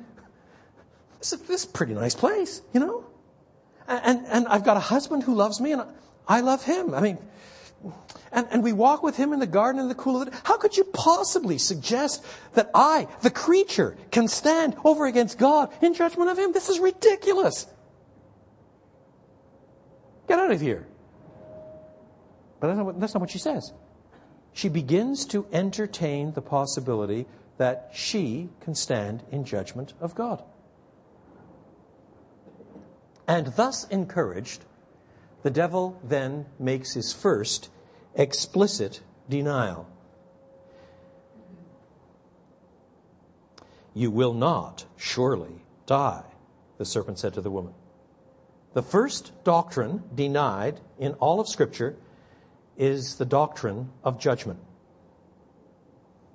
[1.19, 3.06] this is, this is a pretty nice place, you know?
[3.89, 5.83] And, and I've got a husband who loves me and
[6.27, 6.95] I love him.
[6.95, 7.19] I mean,
[8.33, 10.37] and, and we walk with him in the garden in the cool of the day.
[10.45, 12.25] How could you possibly suggest
[12.55, 16.53] that I, the creature, can stand over against God in judgment of him?
[16.53, 17.67] This is ridiculous.
[20.27, 20.87] Get out of here.
[22.59, 23.73] But that's not, what, that's not what she says.
[24.53, 27.27] She begins to entertain the possibility
[27.59, 30.43] that she can stand in judgment of God.
[33.29, 34.65] And thus encouraged,
[35.43, 37.71] the devil then makes his first
[38.15, 39.89] explicit denial.
[43.95, 46.25] You will not surely die,
[46.79, 47.75] the serpent said to the woman.
[48.75, 51.97] The first doctrine denied in all of Scripture
[52.77, 54.61] is the doctrine of judgment.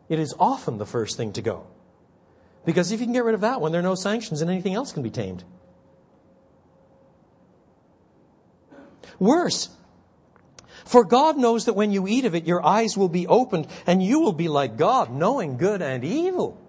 [0.09, 1.67] It is often the first thing to go.
[2.65, 4.73] Because if you can get rid of that one, there are no sanctions and anything
[4.73, 5.43] else can be tamed.
[9.21, 9.69] Worse,
[10.83, 14.01] for God knows that when you eat of it, your eyes will be opened and
[14.01, 16.59] you will be like God, knowing good and evil.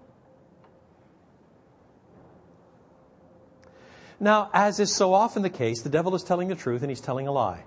[4.19, 7.01] Now, as is so often the case, the devil is telling the truth and he's
[7.01, 7.63] telling a lie.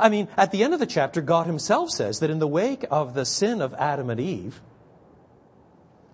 [0.00, 2.84] I mean, at the end of the chapter, God himself says that in the wake
[2.90, 4.60] of the sin of Adam and Eve,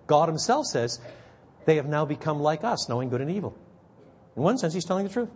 [0.06, 1.00] God himself says,
[1.64, 3.56] they have now become like us, knowing good and evil.
[4.36, 5.30] In one sense, he's telling the truth.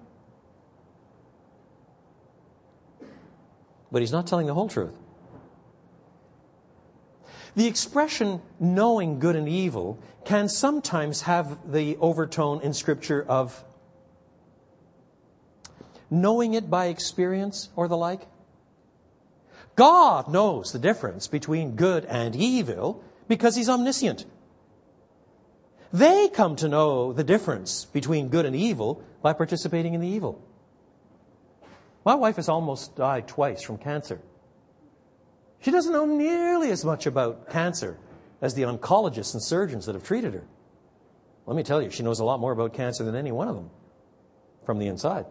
[3.90, 4.94] But he's not telling the whole truth.
[7.56, 13.64] The expression knowing good and evil can sometimes have the overtone in Scripture of
[16.10, 18.26] knowing it by experience or the like.
[19.74, 24.26] God knows the difference between good and evil because he's omniscient.
[25.92, 30.40] They come to know the difference between good and evil by participating in the evil.
[32.04, 34.20] My wife has almost died twice from cancer.
[35.60, 37.98] She doesn't know nearly as much about cancer
[38.40, 40.44] as the oncologists and surgeons that have treated her.
[41.46, 43.56] Let me tell you, she knows a lot more about cancer than any one of
[43.56, 43.70] them
[44.64, 45.26] from the inside.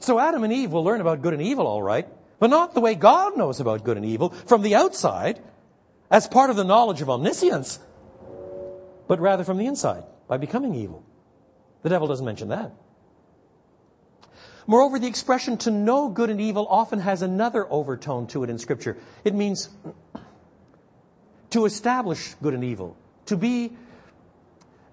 [0.00, 2.06] So Adam and Eve will learn about good and evil, all right,
[2.38, 5.40] but not the way God knows about good and evil from the outside
[6.10, 7.78] as part of the knowledge of omniscience,
[9.06, 11.04] but rather from the inside by becoming evil.
[11.82, 12.72] The devil doesn't mention that.
[14.66, 18.58] Moreover, the expression to know good and evil often has another overtone to it in
[18.58, 18.98] Scripture.
[19.24, 19.70] It means
[21.50, 22.96] to establish good and evil,
[23.26, 23.72] to be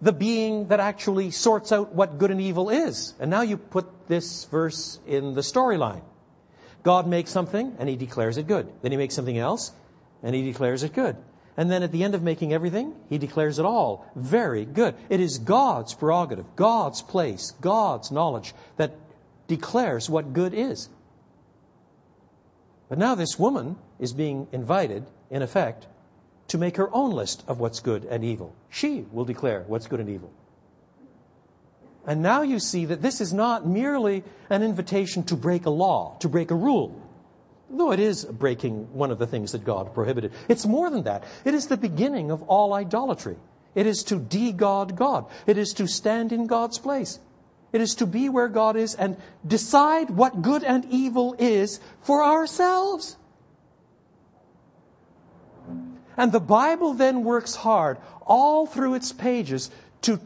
[0.01, 3.13] the being that actually sorts out what good and evil is.
[3.19, 6.03] And now you put this verse in the storyline.
[6.83, 8.71] God makes something and he declares it good.
[8.81, 9.71] Then he makes something else
[10.23, 11.17] and he declares it good.
[11.57, 14.95] And then at the end of making everything, he declares it all very good.
[15.09, 18.95] It is God's prerogative, God's place, God's knowledge that
[19.47, 20.89] declares what good is.
[22.89, 25.87] But now this woman is being invited, in effect,
[26.49, 28.53] to make her own list of what's good and evil.
[28.69, 30.31] She will declare what's good and evil.
[32.05, 36.17] And now you see that this is not merely an invitation to break a law,
[36.19, 37.01] to break a rule.
[37.69, 40.31] Though it is breaking one of the things that God prohibited.
[40.47, 41.23] It's more than that.
[41.43, 43.37] It is the beginning of all idolatry.
[43.73, 45.25] It is to de-God God.
[45.47, 47.19] It is to stand in God's place.
[47.73, 52.23] It is to be where God is and decide what good and evil is for
[52.23, 53.17] ourselves.
[56.15, 59.69] And the Bible then works hard all through its pages
[60.03, 60.21] to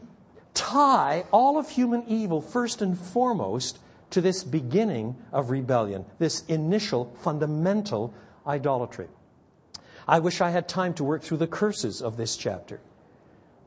[0.54, 3.78] tie all of human evil first and foremost
[4.10, 8.12] to this beginning of rebellion, this initial fundamental
[8.46, 9.08] idolatry.
[10.06, 12.80] I wish I had time to work through the curses of this chapter,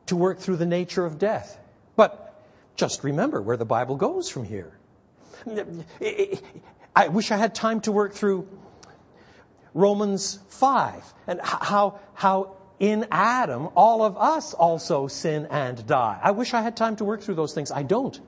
[0.06, 1.58] to work through the nature of death.
[1.96, 2.42] But
[2.76, 4.72] just remember where the Bible goes from here.
[6.96, 8.46] I wish I had time to work through
[9.72, 16.18] Romans 5 and how, how in Adam, all of us also sin and die.
[16.22, 17.70] I wish I had time to work through those things.
[17.70, 18.20] I don't.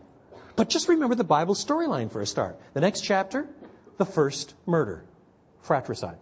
[0.57, 2.59] But just remember the Bible storyline for a start.
[2.73, 3.47] The next chapter,
[3.99, 5.05] the first murder,
[5.63, 6.19] fratricide.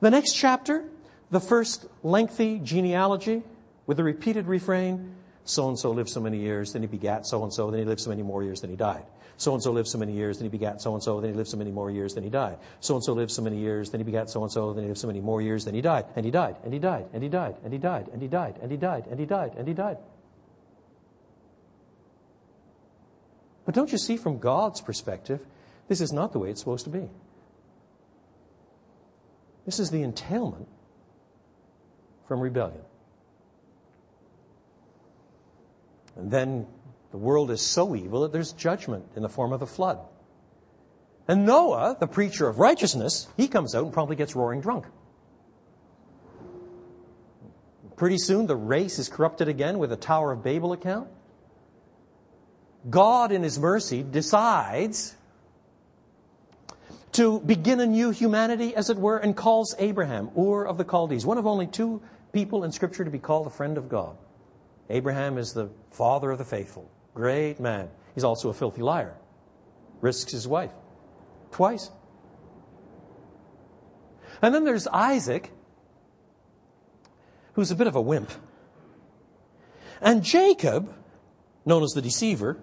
[0.00, 0.84] The next chapter,
[1.30, 3.42] the first lengthy genealogy
[3.86, 5.14] with the repeated refrain,
[5.44, 7.86] so and so lived so many years, then he begat so and so, then he
[7.86, 9.04] lived so many more years, then he died.
[9.36, 11.36] So and so lived so many years, then he begat so and so, then he
[11.36, 12.56] lived so many more years, then he died.
[12.80, 14.88] So and so lived so many years, then he begat so and so, then he
[14.88, 16.06] lived so many more years, then he died.
[16.14, 18.56] And he died, and he died, and he died, and he died, and he died,
[18.60, 19.96] and he died, and he died, and he died.
[23.72, 25.40] But don't you see from God's perspective,
[25.88, 27.08] this is not the way it's supposed to be.
[29.64, 30.68] This is the entailment
[32.28, 32.82] from rebellion.
[36.16, 36.66] And then
[37.12, 40.00] the world is so evil that there's judgment in the form of the flood.
[41.26, 44.84] And Noah, the preacher of righteousness, he comes out and probably gets roaring drunk.
[47.96, 51.08] Pretty soon the race is corrupted again with a Tower of Babel account.
[52.88, 55.16] God, in His mercy, decides
[57.12, 61.26] to begin a new humanity, as it were, and calls Abraham, Ur of the Chaldees,
[61.26, 62.02] one of only two
[62.32, 64.16] people in Scripture to be called a friend of God.
[64.88, 66.90] Abraham is the father of the faithful.
[67.14, 67.88] Great man.
[68.14, 69.14] He's also a filthy liar.
[70.00, 70.72] Risks his wife.
[71.50, 71.90] Twice.
[74.40, 75.50] And then there's Isaac,
[77.52, 78.30] who's a bit of a wimp.
[80.00, 80.92] And Jacob,
[81.64, 82.58] known as the deceiver.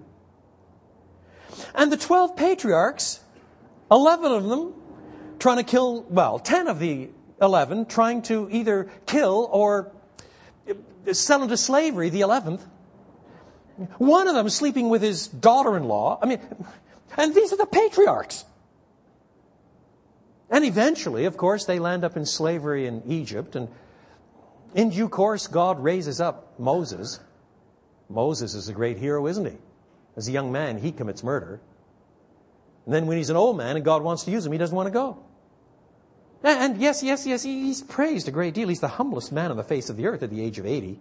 [1.75, 3.19] And the 12 patriarchs,
[3.91, 4.73] 11 of them
[5.39, 7.09] trying to kill, well, 10 of the
[7.41, 9.91] 11 trying to either kill or
[11.11, 12.61] sell into slavery, the 11th.
[13.97, 16.19] One of them sleeping with his daughter in law.
[16.21, 16.39] I mean,
[17.17, 18.45] and these are the patriarchs.
[20.49, 23.55] And eventually, of course, they land up in slavery in Egypt.
[23.55, 23.69] And
[24.73, 27.19] in due course, God raises up Moses.
[28.09, 29.57] Moses is a great hero, isn't he?
[30.19, 31.61] As a young man, he commits murder.
[32.85, 34.75] And then when he's an old man and God wants to use him, he doesn't
[34.75, 35.17] want to go.
[36.43, 38.67] And yes, yes, yes, he's praised a great deal.
[38.67, 40.99] He's the humblest man on the face of the earth at the age of 80.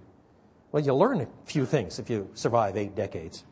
[0.71, 3.43] Well, you learn a few things if you survive eight decades.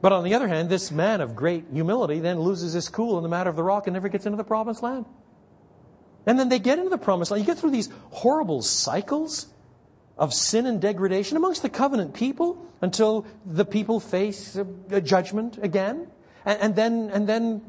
[0.00, 3.22] But on the other hand, this man of great humility then loses his cool in
[3.22, 5.06] the matter of the rock and never gets into the promised land.
[6.26, 7.44] And then they get into the promised land.
[7.44, 9.46] You get through these horrible cycles
[10.16, 14.56] of sin and degradation amongst the covenant people until the people face
[14.90, 16.06] a, judgment again.
[16.44, 17.62] And, and then, and then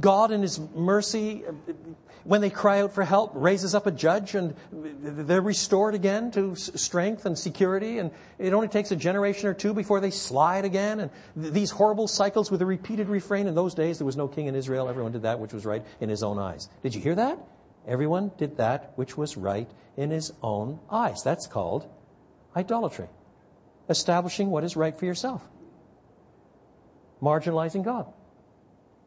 [0.00, 1.44] God in His mercy
[2.24, 6.54] when they cry out for help, raises up a judge and they're restored again to
[6.54, 7.98] strength and security.
[7.98, 11.00] And it only takes a generation or two before they slide again.
[11.00, 11.10] And
[11.40, 13.46] th- these horrible cycles with a repeated refrain.
[13.46, 14.88] In those days, there was no king in Israel.
[14.88, 16.68] Everyone did that which was right in his own eyes.
[16.82, 17.38] Did you hear that?
[17.86, 21.22] Everyone did that which was right in his own eyes.
[21.22, 21.88] That's called
[22.56, 23.08] idolatry.
[23.88, 25.42] Establishing what is right for yourself.
[27.22, 28.06] Marginalizing God.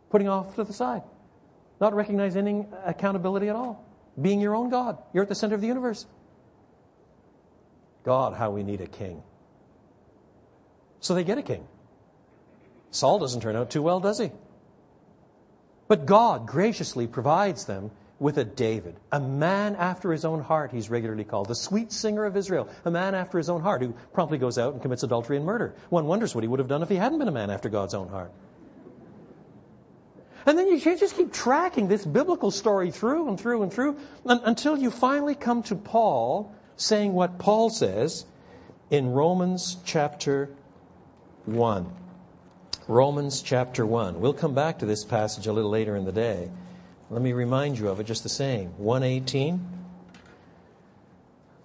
[0.09, 1.03] Putting off to the side
[1.83, 3.83] not recognizing any accountability at all.
[4.19, 4.97] Being your own God.
[5.11, 6.05] You're at the center of the universe.
[8.05, 9.21] God, how we need a king.
[11.01, 11.67] So they get a king.
[12.91, 14.31] Saul doesn't turn out too well, does he?
[15.89, 17.91] But God graciously provides them
[18.23, 22.23] with a David, a man after his own heart, he's regularly called, the sweet singer
[22.23, 25.35] of Israel, a man after his own heart who promptly goes out and commits adultery
[25.35, 25.75] and murder.
[25.89, 27.93] One wonders what he would have done if he hadn't been a man after God's
[27.93, 28.31] own heart.
[30.45, 34.77] And then you just keep tracking this biblical story through and through and through until
[34.77, 38.25] you finally come to Paul saying what Paul says
[38.89, 40.49] in Romans chapter
[41.43, 41.93] 1.
[42.87, 44.21] Romans chapter 1.
[44.21, 46.49] We'll come back to this passage a little later in the day.
[47.13, 48.69] Let me remind you of it just the same.
[48.79, 49.63] 118.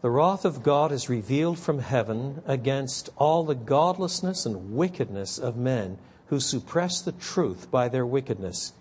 [0.03, 5.57] The wrath of God is revealed from heaven against all the godlessness and wickedness of
[5.57, 5.97] men
[6.27, 8.75] who suppress the truth by their wickedness,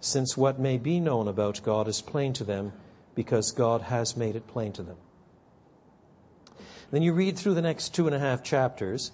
[0.00, 2.72] since what may be known about God is plain to them
[3.14, 4.96] because God has made it plain to them.
[6.90, 9.12] Then you read through the next two and a half chapters.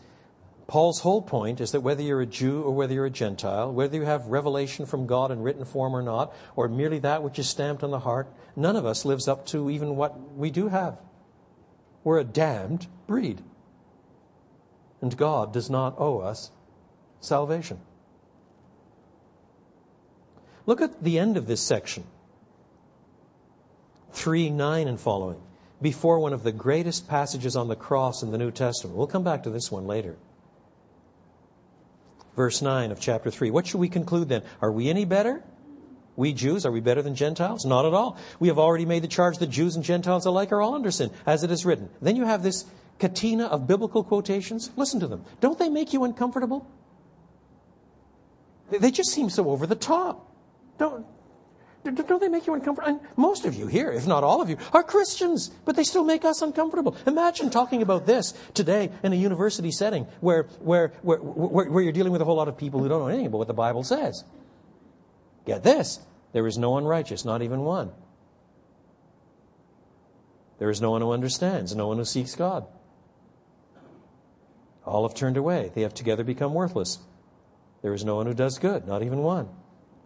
[0.68, 3.96] Paul's whole point is that whether you're a Jew or whether you're a Gentile, whether
[3.96, 7.48] you have revelation from God in written form or not, or merely that which is
[7.48, 11.00] stamped on the heart, none of us lives up to even what we do have.
[12.04, 13.42] We're a damned breed.
[15.00, 16.50] And God does not owe us
[17.20, 17.80] salvation.
[20.66, 22.04] Look at the end of this section
[24.12, 25.40] 3 9 and following,
[25.80, 28.98] before one of the greatest passages on the cross in the New Testament.
[28.98, 30.18] We'll come back to this one later.
[32.38, 33.50] Verse 9 of chapter 3.
[33.50, 34.44] What should we conclude then?
[34.62, 35.42] Are we any better?
[36.14, 37.64] We Jews, are we better than Gentiles?
[37.64, 38.16] Not at all.
[38.38, 41.10] We have already made the charge that Jews and Gentiles alike are all under sin,
[41.26, 41.90] as it is written.
[42.00, 42.64] Then you have this
[43.00, 44.70] catena of biblical quotations.
[44.76, 45.24] Listen to them.
[45.40, 46.64] Don't they make you uncomfortable?
[48.70, 50.32] They just seem so over the top.
[50.78, 51.06] Don't,
[51.84, 52.88] don't they make you uncomfortable?
[52.88, 56.04] And most of you here, if not all of you, are Christians, but they still
[56.04, 56.96] make us uncomfortable.
[57.06, 61.92] Imagine talking about this today in a university setting where, where, where, where, where you're
[61.92, 63.84] dealing with a whole lot of people who don't know anything about what the Bible
[63.84, 64.24] says.
[65.46, 66.00] Get this
[66.32, 67.90] there is no unrighteous, not even one.
[70.58, 72.66] There is no one who understands, no one who seeks God.
[74.84, 75.70] All have turned away.
[75.74, 76.98] They have together become worthless.
[77.82, 79.48] There is no one who does good, not even one.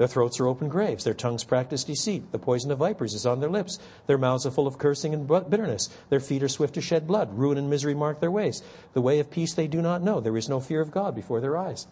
[0.02, 1.04] Their throats are open graves.
[1.04, 2.32] Their tongues practice deceit.
[2.32, 3.78] The poison of vipers is on their lips.
[4.08, 5.90] Their mouths are full of cursing and bitterness.
[6.08, 7.38] Their feet are swift to shed blood.
[7.38, 8.64] Ruin and misery mark their ways.
[8.94, 10.18] The way of peace they do not know.
[10.18, 11.86] There is no fear of God before their eyes.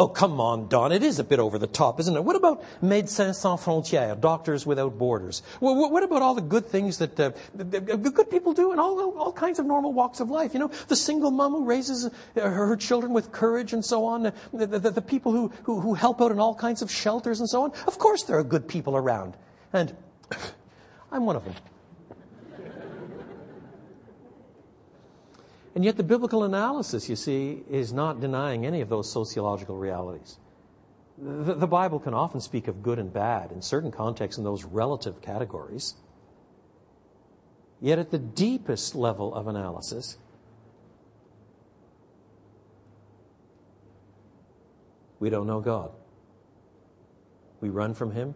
[0.00, 0.92] Oh, come on, Don.
[0.92, 2.24] It is a bit over the top, isn't it?
[2.24, 5.42] What about Médecins Sans Frontières, Doctors Without Borders?
[5.58, 9.58] What about all the good things that uh, good people do in all, all kinds
[9.58, 10.54] of normal walks of life?
[10.54, 14.32] You know, the single mom who raises uh, her children with courage and so on,
[14.54, 17.46] the, the, the people who, who, who help out in all kinds of shelters and
[17.50, 17.72] so on.
[17.86, 19.36] Of course there are good people around.
[19.74, 19.94] And
[21.12, 21.52] I'm one of them.
[25.74, 30.38] And yet, the biblical analysis, you see, is not denying any of those sociological realities.
[31.16, 34.64] The, the, Bible can often speak of good and bad in certain contexts in those
[34.64, 35.94] relative categories.
[37.80, 40.18] Yet, at the deepest level of analysis,
[45.20, 45.92] we don't know God.
[47.60, 48.34] We run from Him.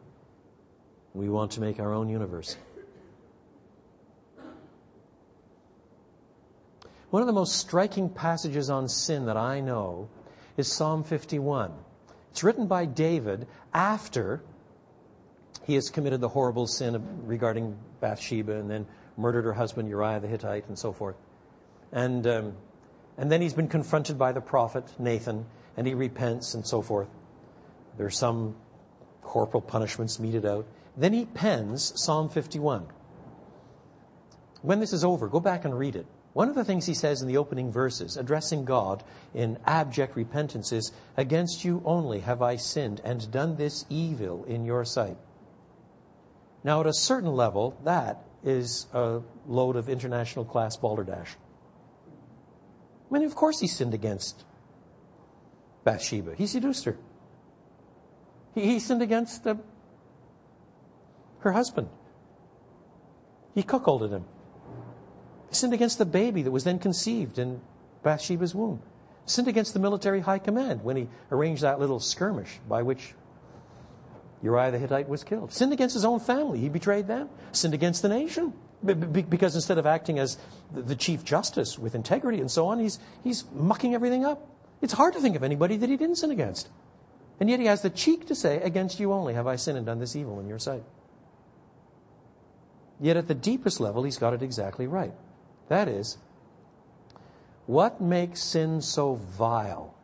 [1.15, 2.57] We want to make our own universe.
[7.15, 10.09] One of the most striking passages on sin that I know
[10.57, 11.71] is Psalm 51.
[12.33, 14.43] It's written by David after
[15.63, 20.27] he has committed the horrible sin regarding Bathsheba and then murdered her husband Uriah the
[20.27, 21.15] Hittite and so forth.
[21.93, 22.55] And, um,
[23.17, 25.47] and then he's been confronted by the prophet Nathan
[25.77, 27.11] and he repents and so forth.
[27.97, 28.57] There are some
[29.23, 30.67] corporal punishments meted out.
[30.97, 32.89] Then he pens Psalm 51.
[34.63, 36.07] When this is over, go back and read it.
[36.35, 40.73] One of the things he says in the opening verses, addressing God in abject repentance,
[40.73, 45.17] is, Against you only have I sinned and done this evil in your sight.
[46.65, 51.37] Now, at a certain level, that is a load of international class balderdash.
[53.09, 54.45] I mean, of course he sinned against
[55.85, 56.35] Bathsheba.
[56.35, 56.97] He seduced her.
[58.57, 59.59] He, he sinned against the,
[61.41, 61.89] her husband.
[63.55, 64.25] He cuckolded him.
[65.55, 67.61] Sinned against the baby that was then conceived in
[68.03, 68.83] Bathsheba's womb.
[69.27, 73.15] Sinned against the military high command when he arranged that little skirmish by which
[74.43, 75.53] Uriah the Hittite was killed.
[75.53, 76.59] Sinned against his own family.
[76.59, 77.31] He betrayed them.
[77.53, 78.53] Sinned against the nation.
[78.85, 80.37] Because instead of acting as
[80.73, 84.47] the chief justice with integrity and so on, he's, he's mucking everything up.
[84.83, 86.69] It's hard to think of anybody that he didn't sin against.
[87.41, 89.87] And yet he has the cheek to say, Against you only have I sinned and
[89.87, 90.85] done this evil in your sight.
[93.01, 95.15] Yet at the deepest level, he's got it exactly right.
[95.69, 96.19] That is,
[97.67, 99.95] what makes sin so vile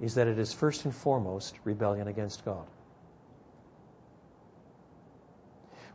[0.00, 2.66] is that it is first and foremost rebellion against God.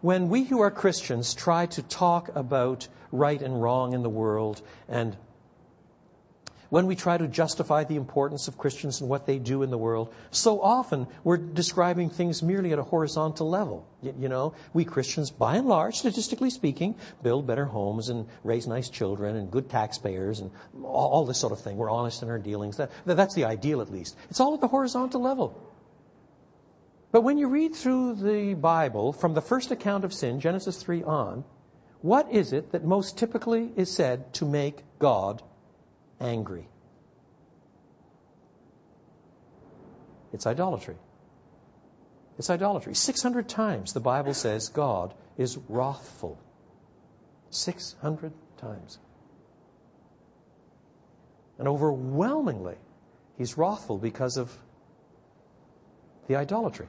[0.01, 4.61] When we who are Christians try to talk about right and wrong in the world
[4.89, 5.15] and
[6.73, 9.77] when we try to justify the importance of Christians and what they do in the
[9.77, 13.87] world, so often we're describing things merely at a horizontal level.
[14.01, 18.89] You know, we Christians, by and large, statistically speaking, build better homes and raise nice
[18.89, 20.49] children and good taxpayers and
[20.83, 21.77] all this sort of thing.
[21.77, 22.77] We're honest in our dealings.
[22.77, 24.17] That, that's the ideal, at least.
[24.31, 25.55] It's all at the horizontal level.
[27.11, 31.03] But when you read through the Bible from the first account of sin, Genesis 3
[31.03, 31.43] on,
[32.01, 35.43] what is it that most typically is said to make God
[36.23, 36.67] angry.
[40.31, 40.95] It's idolatry.
[42.39, 42.95] It's idolatry.
[42.95, 46.39] 600 times the Bible says God is wrathful.
[47.51, 48.97] 600 times.
[51.59, 52.77] And overwhelmingly,
[53.37, 54.57] he's wrathful because of
[56.27, 56.87] the idolatry.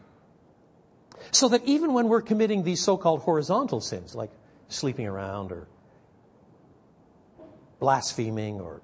[1.33, 4.31] So that even when we're committing these so called horizontal sins, like
[4.69, 5.69] sleeping around or
[7.79, 8.81] blaspheming or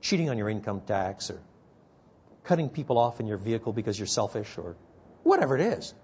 [0.00, 1.40] cheating on your income tax or
[2.44, 4.76] cutting people off in your vehicle because you're selfish or
[5.22, 5.94] whatever it is.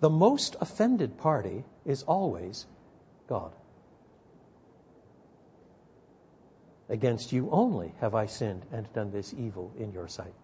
[0.00, 2.66] The most offended party is always
[3.28, 3.52] God.
[6.88, 10.34] Against you only have I sinned and done this evil in your sight.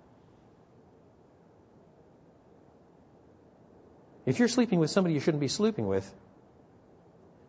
[4.24, 6.14] If you're sleeping with somebody you shouldn't be sleeping with,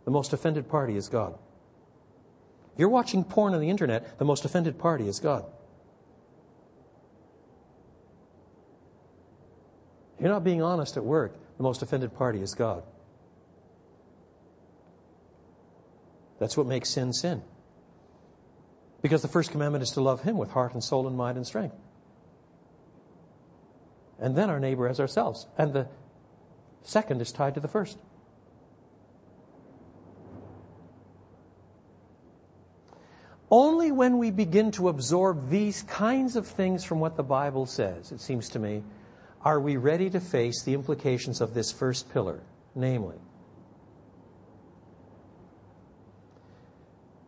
[0.06, 1.38] the most offended party is God.
[2.78, 5.46] You're watching porn on the internet, the most offended party is God.
[10.20, 12.84] You're not being honest at work, the most offended party is God.
[16.40, 17.42] That's what makes sin sin.
[19.02, 21.46] Because the first commandment is to love Him with heart and soul and mind and
[21.46, 21.76] strength.
[24.20, 25.46] And then our neighbor as ourselves.
[25.58, 25.88] And the
[26.84, 27.98] second is tied to the first.
[33.56, 38.12] Only when we begin to absorb these kinds of things from what the Bible says,
[38.12, 38.82] it seems to me,
[39.44, 42.42] are we ready to face the implications of this first pillar,
[42.74, 43.18] namely,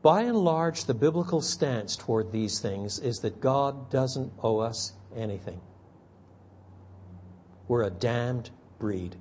[0.01, 4.93] by and large, the biblical stance toward these things is that God doesn't owe us
[5.15, 5.61] anything.
[7.67, 8.49] We're a damned
[8.79, 9.15] breed.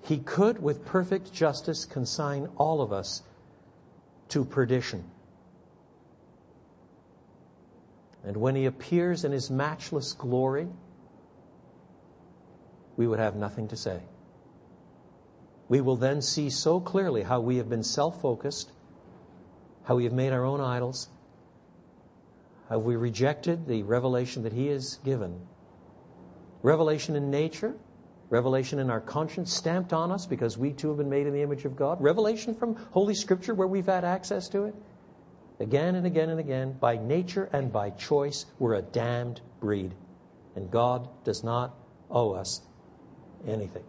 [0.00, 3.24] He could, with perfect justice, consign all of us
[4.28, 5.04] to perdition.
[8.24, 10.68] And when he appears in his matchless glory,
[12.96, 14.00] we would have nothing to say.
[15.68, 18.72] We will then see so clearly how we have been self focused,
[19.84, 21.08] how we have made our own idols,
[22.68, 25.46] how we rejected the revelation that he has given.
[26.62, 27.74] Revelation in nature,
[28.30, 31.42] Revelation in our conscience stamped on us because we too have been made in the
[31.42, 32.00] image of God.
[32.00, 34.74] Revelation from Holy Scripture where we've had access to it.
[35.60, 39.94] Again and again and again, by nature and by choice, we're a damned breed.
[40.54, 41.74] And God does not
[42.10, 42.60] owe us
[43.46, 43.84] anything.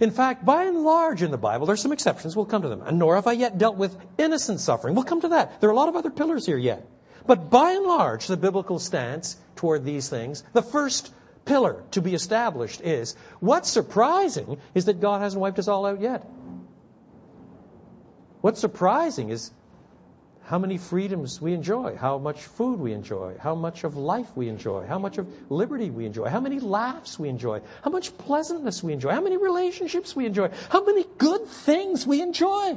[0.00, 2.34] In fact, by and large in the Bible, there are some exceptions.
[2.34, 2.82] We'll come to them.
[2.82, 4.94] And nor have I yet dealt with innocent suffering.
[4.94, 5.60] We'll come to that.
[5.60, 6.88] There are a lot of other pillars here yet.
[7.26, 11.12] But by and large, the biblical stance toward these things, the first
[11.44, 16.00] pillar to be established is what's surprising is that God hasn't wiped us all out
[16.00, 16.26] yet.
[18.40, 19.52] What's surprising is
[20.44, 24.48] how many freedoms we enjoy, how much food we enjoy, how much of life we
[24.48, 28.82] enjoy, how much of liberty we enjoy, how many laughs we enjoy, how much pleasantness
[28.82, 32.76] we enjoy, how many relationships we enjoy, how many good things we enjoy,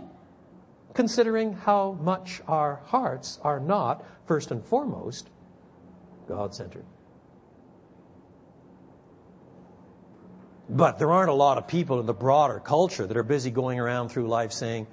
[0.93, 5.29] considering how much our hearts are not, first and foremost,
[6.27, 6.85] God centered.
[10.69, 13.79] But there aren't a lot of people in the broader culture that are busy going
[13.79, 14.87] around through life saying,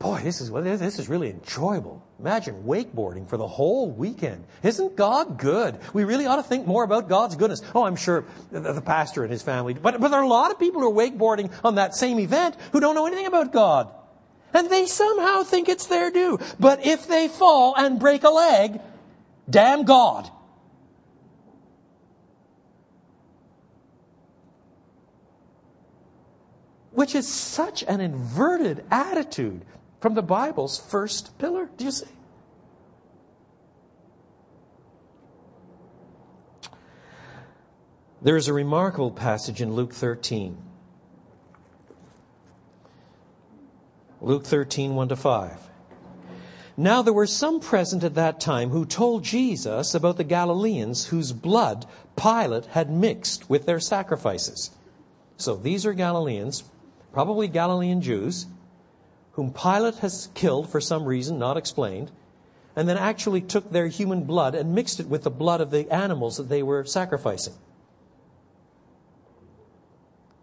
[0.00, 2.02] Boy, this is, this is really enjoyable.
[2.18, 4.44] Imagine wakeboarding for the whole weekend.
[4.62, 5.78] Isn't God good?
[5.92, 7.60] We really ought to think more about God's goodness.
[7.74, 10.58] Oh, I'm sure the pastor and his family, but, but there are a lot of
[10.58, 13.90] people who are wakeboarding on that same event who don't know anything about God.
[14.54, 16.38] And they somehow think it's their due.
[16.58, 18.80] But if they fall and break a leg,
[19.50, 20.30] damn God.
[27.00, 29.64] Which is such an inverted attitude
[30.02, 31.70] from the Bible's first pillar.
[31.78, 32.04] Do you see?
[38.20, 40.58] There is a remarkable passage in Luke 13.
[44.20, 45.70] Luke 13, 1 to 5.
[46.76, 51.32] Now there were some present at that time who told Jesus about the Galileans whose
[51.32, 54.72] blood Pilate had mixed with their sacrifices.
[55.38, 56.64] So these are Galileans,
[57.12, 58.46] probably Galilean Jews,
[59.32, 62.10] whom Pilate has killed for some reason not explained,
[62.76, 65.90] and then actually took their human blood and mixed it with the blood of the
[65.92, 67.54] animals that they were sacrificing.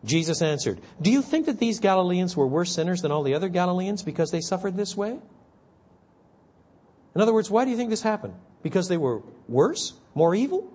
[0.06, 3.50] Jesus answered, Do you think that these Galileans were worse sinners than all the other
[3.50, 5.20] Galileans because they suffered this way?
[7.16, 8.36] In other words, why do you think this happened?
[8.62, 9.94] Because they were worse?
[10.14, 10.72] More evil?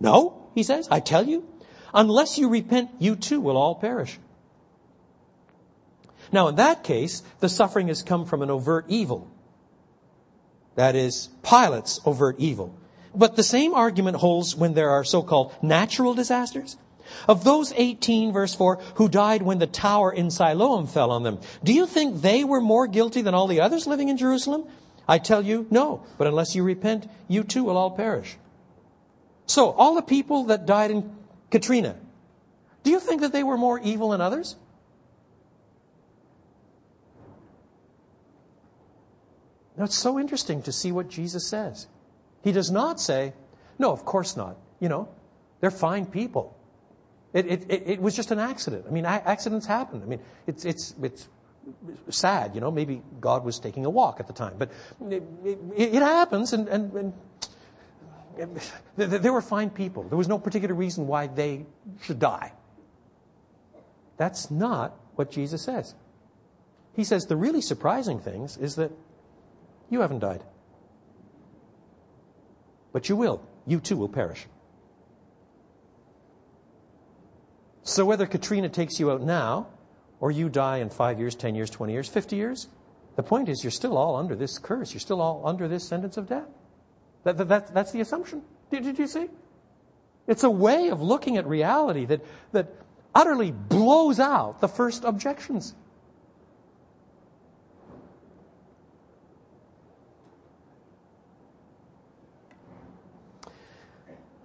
[0.00, 1.46] No, he says, I tell you,
[1.92, 4.18] unless you repent, you too will all perish.
[6.32, 9.30] Now, in that case, the suffering has come from an overt evil.
[10.74, 12.78] That is, Pilate's overt evil.
[13.14, 16.76] But the same argument holds when there are so-called natural disasters.
[17.26, 21.40] Of those 18, verse 4, who died when the tower in Siloam fell on them,
[21.64, 24.64] do you think they were more guilty than all the others living in Jerusalem?
[25.08, 26.04] I tell you, no.
[26.18, 28.36] But unless you repent, you too will all perish.
[29.46, 31.10] So, all the people that died in
[31.50, 31.96] Katrina,
[32.84, 34.56] do you think that they were more evil than others?
[39.78, 41.86] Now, it's so interesting to see what Jesus says.
[42.42, 43.32] He does not say,
[43.78, 44.56] no, of course not.
[44.80, 45.08] You know,
[45.60, 46.56] they're fine people.
[47.32, 48.86] It, it, it, it was just an accident.
[48.88, 50.02] I mean, accidents happen.
[50.02, 51.28] I mean, it's, it's, it's
[52.10, 54.70] sad, you know, maybe God was taking a walk at the time, but
[55.10, 55.22] it,
[55.76, 57.12] it happens and, and,
[58.38, 58.60] and
[58.96, 60.04] they were fine people.
[60.04, 61.66] There was no particular reason why they
[62.02, 62.52] should die.
[64.16, 65.94] That's not what Jesus says.
[66.94, 68.90] He says the really surprising things is that
[69.90, 70.44] you haven't died.
[72.92, 73.42] But you will.
[73.66, 74.46] You too will perish.
[77.82, 79.68] So whether Katrina takes you out now,
[80.20, 82.68] or you die in five years, 10 years, 20 years, 50 years,
[83.16, 84.92] the point is you're still all under this curse.
[84.92, 86.48] You're still all under this sentence of death.
[87.24, 88.42] That, that, that, that's the assumption.
[88.70, 89.28] Did, did you see?
[90.26, 92.20] It's a way of looking at reality that,
[92.52, 92.74] that
[93.14, 95.74] utterly blows out the first objections.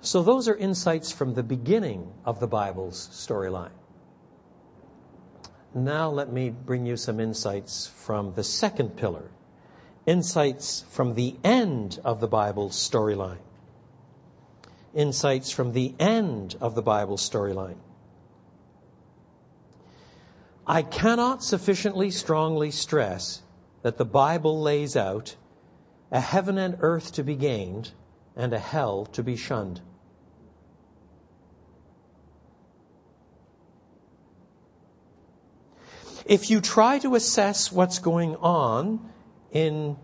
[0.04, 3.72] So, those are insights from the beginning of the Bible's storyline.
[5.74, 9.32] Now, let me bring you some insights from the second pillar
[10.06, 13.40] insights from the end of the Bible's storyline.
[14.94, 17.78] Insights from the end of the Bible's storyline.
[20.68, 23.42] I cannot sufficiently strongly stress
[23.82, 25.38] that the Bible lays out
[26.12, 27.92] a heaven and earth to be gained
[28.36, 29.80] and a hell to be shunned.
[36.26, 39.10] If you try to assess what's going on
[39.52, 39.98] in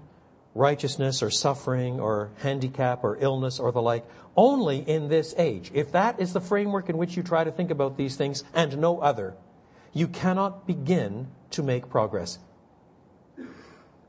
[0.56, 4.06] righteousness or suffering or handicap or illness or the like
[4.36, 5.72] only in this age.
[5.74, 8.78] If that is the framework in which you try to think about these things and
[8.78, 9.36] no other,
[9.94, 12.40] you cannot begin to make progress.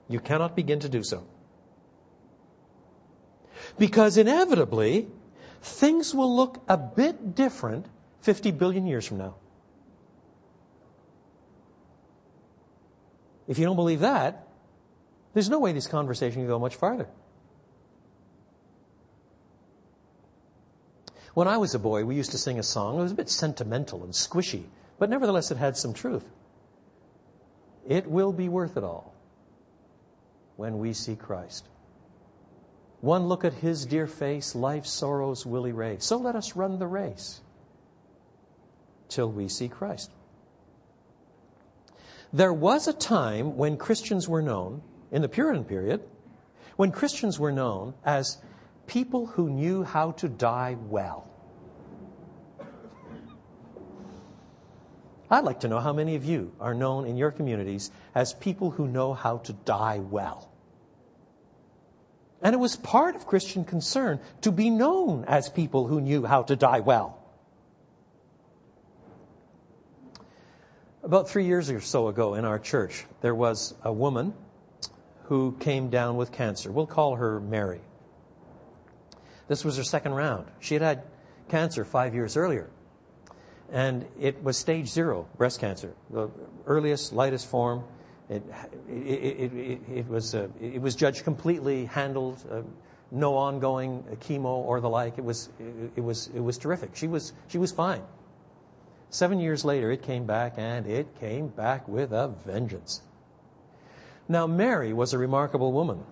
[0.09, 1.25] You cannot begin to do so.
[3.79, 5.09] Because inevitably,
[5.63, 7.87] things will look a bit different
[8.21, 9.37] 50 billion years from now.
[13.51, 14.47] If you don't believe that,
[15.35, 17.09] there's no way this conversation can go much farther.
[21.35, 23.01] When I was a boy, we used to sing a song.
[23.01, 24.67] It was a bit sentimental and squishy,
[25.01, 26.25] but nevertheless, it had some truth.
[27.89, 29.15] It will be worth it all
[30.55, 31.67] when we see Christ.
[33.01, 36.05] One look at his dear face, life's sorrows will erase.
[36.05, 37.41] So let us run the race
[39.09, 40.13] till we see Christ.
[42.33, 46.01] There was a time when Christians were known in the Puritan period,
[46.77, 48.39] when Christians were known as
[48.87, 51.27] people who knew how to die well.
[55.31, 58.71] I'd like to know how many of you are known in your communities as people
[58.71, 60.51] who know how to die well.
[62.43, 66.43] And it was part of Christian concern to be known as people who knew how
[66.45, 67.20] to die well.
[71.03, 74.35] About three years or so ago in our church, there was a woman
[75.25, 76.71] who came down with cancer.
[76.71, 77.81] We'll call her Mary.
[79.49, 80.47] This was her second round.
[80.61, 81.03] She had had
[81.49, 82.69] cancer five years earlier,
[83.73, 86.29] and it was stage zero breast cancer, the
[86.67, 87.83] earliest, lightest form.
[88.29, 88.43] It,
[88.89, 92.61] it, it, it was, uh, it was judged completely, handled, uh,
[93.11, 95.17] no ongoing chemo or the like.
[95.17, 95.49] It was,
[95.97, 96.95] it, was, it was terrific.
[96.95, 98.03] She was, she was fine.
[99.11, 103.03] Seven years later, it came back, and it came back with a vengeance.
[104.29, 106.05] Now, Mary was a remarkable woman.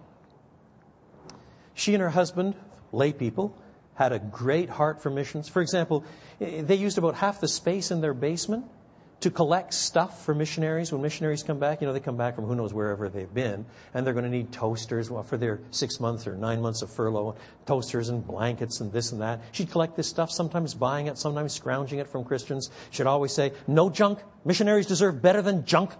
[1.75, 2.57] She and her husband,
[2.91, 3.57] lay people,
[3.95, 5.49] had a great heart for missions.
[5.49, 6.05] For example,
[6.41, 8.65] they used about half the space in their basement
[9.21, 11.81] to collect stuff for missionaries when missionaries come back.
[11.81, 14.31] You know, they come back from who knows wherever they've been, and they're going to
[14.31, 18.93] need toasters for their six months or nine months of furlough, toasters and blankets and
[18.93, 19.41] this and that.
[19.53, 22.71] She'd collect this stuff, sometimes buying it, sometimes scrounging it from Christians.
[22.91, 24.21] She'd always say, no junk.
[24.45, 25.93] Missionaries deserve better than junk.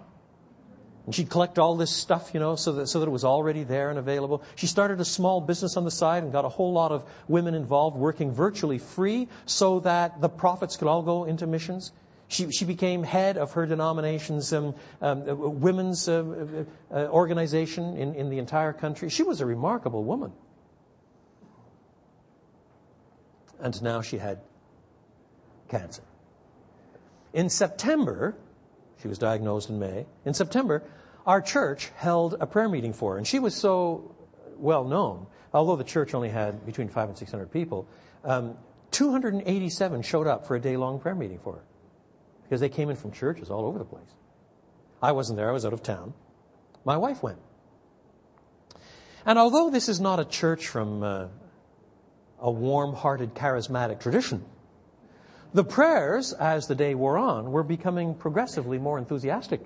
[1.05, 3.63] And she'd collect all this stuff, you know, so that, so that it was already
[3.63, 4.43] there and available.
[4.55, 7.55] She started a small business on the side and got a whole lot of women
[7.55, 11.91] involved working virtually free so that the profits could all go into missions.
[12.29, 18.13] She, she became head of her denomination's um, um, uh, women's uh, uh, organization in,
[18.13, 19.09] in the entire country.
[19.09, 20.31] She was a remarkable woman.
[23.59, 24.41] And now she had
[25.69, 26.03] cancer.
[27.33, 28.37] In September,
[29.01, 30.05] she was diagnosed in May.
[30.23, 30.83] In September,
[31.25, 33.17] our church held a prayer meeting for her.
[33.17, 34.15] And she was so
[34.57, 37.87] well known, although the church only had between five and 600 people,
[38.23, 38.55] um,
[38.91, 41.63] 287 showed up for a day long prayer meeting for her
[42.49, 44.09] because they came in from churches all over the place.
[45.03, 46.15] I wasn't there, I was out of town.
[46.83, 47.37] My wife went.
[49.23, 51.27] And although this is not a church from uh,
[52.39, 54.43] a warm hearted, charismatic tradition,
[55.53, 59.61] the prayers, as the day wore on, were becoming progressively more enthusiastic.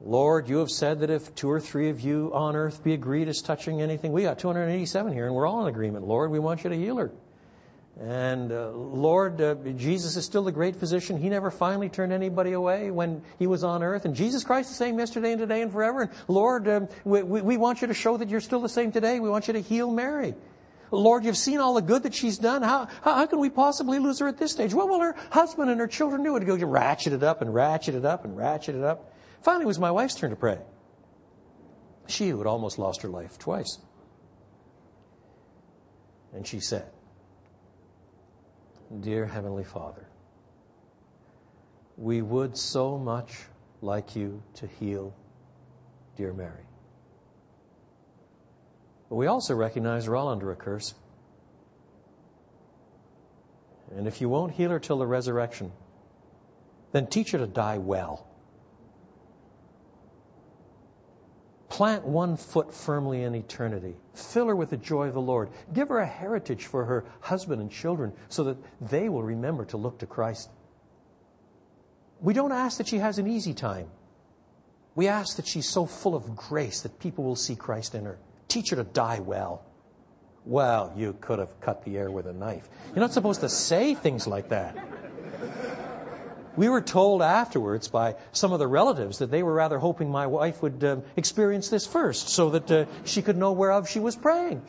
[0.00, 3.26] Lord, you have said that if two or three of you on earth be agreed
[3.26, 6.06] as touching anything, we got 287 here and we're all in agreement.
[6.06, 7.12] Lord, we want you to heal her.
[8.00, 11.18] And uh, Lord, uh, Jesus is still the great physician.
[11.18, 14.06] He never finally turned anybody away when he was on earth.
[14.06, 16.02] And Jesus Christ is the same yesterday and today and forever.
[16.02, 19.20] And Lord, um, we, we, want you to show that you're still the same today.
[19.20, 20.34] We want you to heal Mary.
[20.90, 22.62] Lord, you've seen all the good that she's done.
[22.62, 24.72] How, how, how, can we possibly lose her at this stage?
[24.72, 26.36] What will her husband and her children do?
[26.36, 26.44] it.
[26.46, 29.12] Go, you ratchet it up and ratchet it up and ratchet it up.
[29.42, 30.58] Finally, it was my wife's turn to pray.
[32.08, 33.78] She who had almost lost her life twice.
[36.34, 36.86] And she said,
[39.00, 40.06] Dear Heavenly Father,
[41.96, 43.38] we would so much
[43.80, 45.14] like you to heal
[46.16, 46.66] dear Mary.
[49.08, 50.94] But we also recognize we're all under a curse.
[53.96, 55.72] And if you won't heal her till the resurrection,
[56.92, 58.26] then teach her to die well.
[61.72, 63.94] Plant one foot firmly in eternity.
[64.12, 65.48] Fill her with the joy of the Lord.
[65.72, 69.78] Give her a heritage for her husband and children so that they will remember to
[69.78, 70.50] look to Christ.
[72.20, 73.88] We don't ask that she has an easy time.
[74.94, 78.18] We ask that she's so full of grace that people will see Christ in her.
[78.48, 79.64] Teach her to die well.
[80.44, 82.68] Well, you could have cut the air with a knife.
[82.88, 84.76] You're not supposed to say things like that.
[86.56, 90.26] We were told afterwards by some of the relatives that they were rather hoping my
[90.26, 94.16] wife would uh, experience this first so that uh, she could know whereof she was
[94.16, 94.62] praying.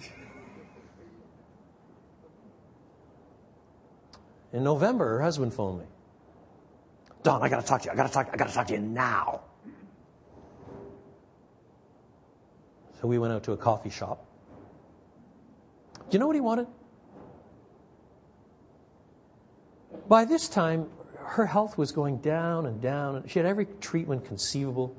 [4.54, 5.86] In November, her husband phoned me.
[7.24, 7.92] Don, I gotta talk to you.
[7.92, 9.42] I gotta talk, I gotta talk to you now.
[13.02, 14.26] So we went out to a coffee shop.
[15.96, 16.68] Do you know what he wanted?
[20.08, 20.88] By this time,
[21.26, 23.24] her health was going down and down.
[23.28, 24.96] She had every treatment conceivable.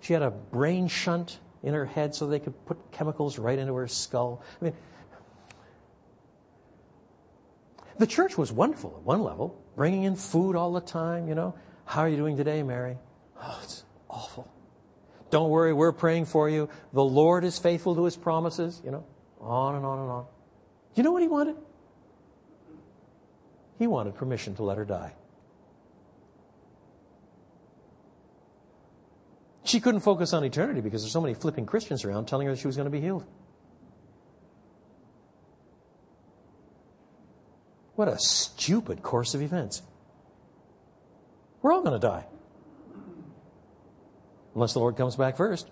[0.00, 3.74] She had a brain shunt in her head so they could put chemicals right into
[3.74, 4.42] her skull.
[4.60, 4.74] I mean,
[7.98, 11.54] the church was wonderful at one level, bringing in food all the time, you know.
[11.84, 12.96] How are you doing today, Mary?
[13.42, 14.48] Oh, it's awful.
[15.30, 16.68] Don't worry, we're praying for you.
[16.92, 19.04] The Lord is faithful to his promises, you know.
[19.40, 20.26] On and on and on.
[20.94, 21.56] You know what he wanted?
[23.78, 25.12] He wanted permission to let her die.
[29.68, 32.58] She couldn't focus on eternity because there's so many flipping Christians around telling her that
[32.58, 33.26] she was going to be healed.
[37.94, 39.82] What a stupid course of events.
[41.60, 42.24] We're all going to die.
[44.54, 45.68] Unless the Lord comes back first.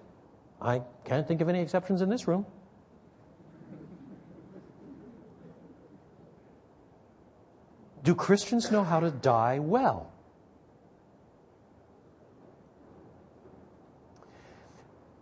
[0.61, 2.45] I can't think of any exceptions in this room.
[8.03, 10.13] Do Christians know how to die well?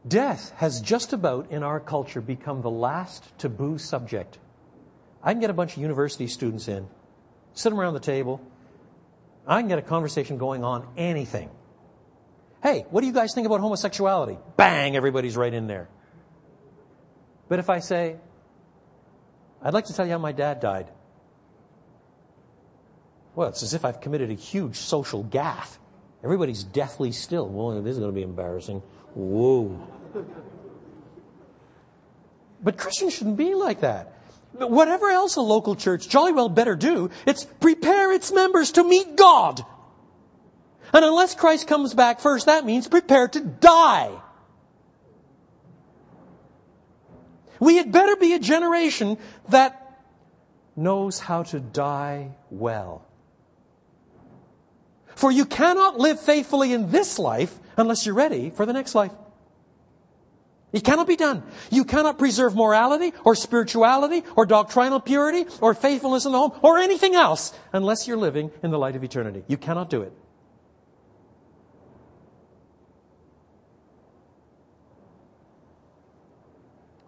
[0.07, 4.39] Death has just about in our culture become the last taboo subject.
[5.23, 6.87] I can get a bunch of university students in,
[7.55, 8.41] sit them around the table.
[9.47, 11.51] I can get a conversation going on anything.
[12.63, 14.39] Hey, what do you guys think about homosexuality?
[14.57, 15.89] Bang, everybody's right in there.
[17.49, 18.17] But if I say,
[19.63, 20.91] I'd like to tell you how my dad died.
[23.35, 25.79] Well, it's as if I've committed a huge social gaffe.
[26.23, 27.49] Everybody's deathly still.
[27.49, 28.83] Well, this is going to be embarrassing.
[29.15, 29.81] Whoa.
[32.63, 34.13] But Christians shouldn't be like that.
[34.53, 39.17] Whatever else a local church jolly well better do, it's prepare its members to meet
[39.17, 39.65] God.
[40.93, 44.13] And unless Christ comes back first, that means prepare to die.
[47.59, 49.81] We had better be a generation that
[50.77, 53.05] knows how to die well.
[55.15, 59.13] For you cannot live faithfully in this life unless you're ready for the next life.
[60.73, 61.45] It cannot be done.
[61.71, 66.79] You cannot preserve morality or spirituality or doctrinal purity or faithfulness in the home or
[66.79, 69.45] anything else unless you're living in the light of eternity.
[69.47, 70.13] You cannot do it.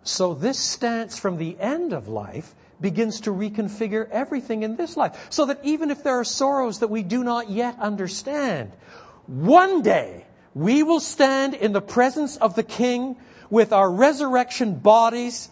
[0.05, 5.27] So this stance from the end of life begins to reconfigure everything in this life.
[5.31, 8.73] So that even if there are sorrows that we do not yet understand,
[9.27, 13.17] one day we will stand in the presence of the King
[13.51, 15.49] with our resurrection bodies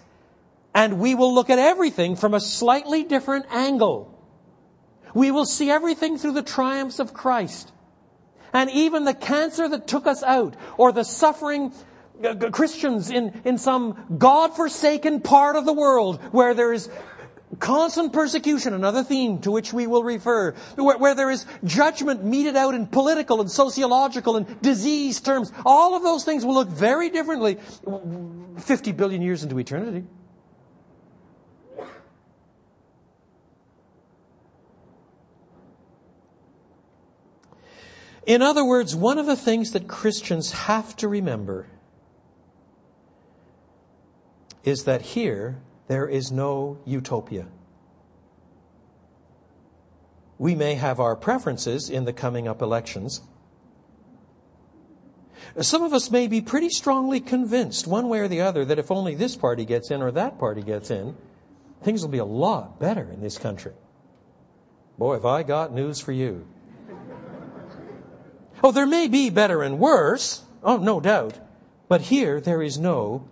[0.75, 4.11] and we will look at everything from a slightly different angle.
[5.14, 7.70] We will see everything through the triumphs of Christ.
[8.53, 11.72] And even the cancer that took us out or the suffering
[12.22, 16.89] uh, Christians in, in some God-forsaken part of the world where there is
[17.57, 22.57] constant persecution, another theme to which we will refer, where, where, there is judgment meted
[22.57, 25.53] out in political and sociological and disease terms.
[25.65, 27.59] All of those things will look very differently
[28.59, 30.05] 50 billion years into eternity.
[38.27, 41.67] In other words, one of the things that Christians have to remember
[44.65, 47.47] is that here there is no utopia.
[50.39, 53.22] We may have our preferences in the coming up elections.
[55.61, 58.91] Some of us may be pretty strongly convinced, one way or the other, that if
[58.91, 61.16] only this party gets in or that party gets in,
[61.82, 63.72] things will be a lot better in this country.
[64.99, 66.47] Boy, have I got news for you.
[68.62, 70.43] oh, there may be better and worse.
[70.62, 71.39] Oh, no doubt.
[71.89, 73.28] But here, there is no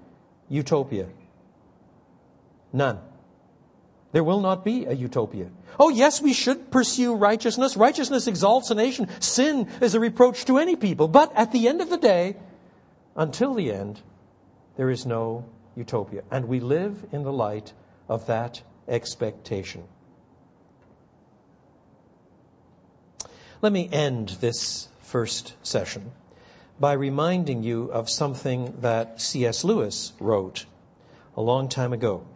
[0.48, 1.08] utopia.
[2.72, 2.98] None.
[4.12, 5.48] There will not be a utopia.
[5.80, 7.76] Oh, yes, we should pursue righteousness.
[7.76, 9.08] Righteousness exalts a nation.
[9.20, 11.08] Sin is a reproach to any people.
[11.08, 12.36] But at the end of the day,
[13.16, 14.00] until the end,
[14.76, 16.22] there is no utopia.
[16.30, 17.72] And we live in the light
[18.08, 19.84] of that expectation.
[23.62, 26.12] Let me end this first session
[26.80, 29.62] by reminding you of something that C.S.
[29.62, 30.66] Lewis wrote
[31.36, 32.26] a long time ago.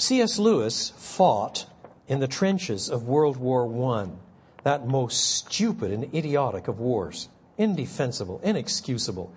[0.00, 0.38] C.S.
[0.38, 1.66] Lewis fought
[2.08, 4.08] in the trenches of World War I,
[4.62, 7.28] that most stupid and idiotic of wars,
[7.58, 9.30] indefensible, inexcusable,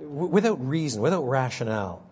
[0.00, 2.02] without reason, without rationale.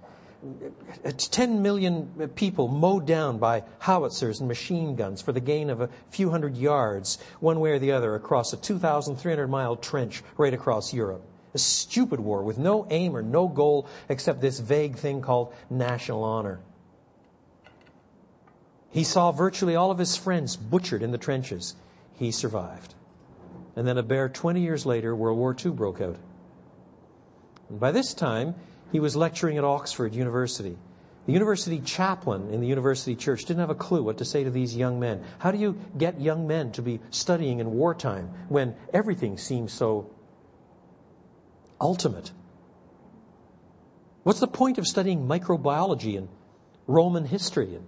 [1.06, 5.70] Uh, 10 million uh, people mowed down by howitzers and machine guns for the gain
[5.70, 10.22] of a few hundred yards, one way or the other, across a 2,300 mile trench
[10.36, 11.22] right across Europe.
[11.54, 16.22] A stupid war with no aim or no goal except this vague thing called national
[16.22, 16.60] honor.
[18.90, 21.74] He saw virtually all of his friends butchered in the trenches.
[22.14, 22.94] He survived.
[23.74, 26.16] And then a bare 20 years later, World War II broke out.
[27.68, 28.54] And by this time,
[28.92, 30.78] he was lecturing at Oxford University.
[31.26, 34.50] The university chaplain in the university church didn't have a clue what to say to
[34.50, 35.24] these young men.
[35.38, 40.08] How do you get young men to be studying in wartime when everything seems so
[41.80, 42.30] ultimate?
[44.22, 46.28] What's the point of studying microbiology and
[46.86, 47.86] Roman history and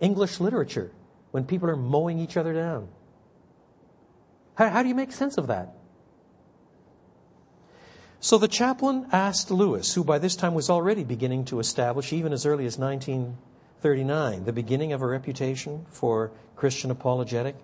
[0.00, 0.90] English literature
[1.30, 2.88] when people are mowing each other down?
[4.54, 5.74] How, how do you make sense of that?
[8.20, 12.32] So the chaplain asked Lewis, who by this time was already beginning to establish, even
[12.32, 17.56] as early as 1939, the beginning of a reputation for Christian apologetic.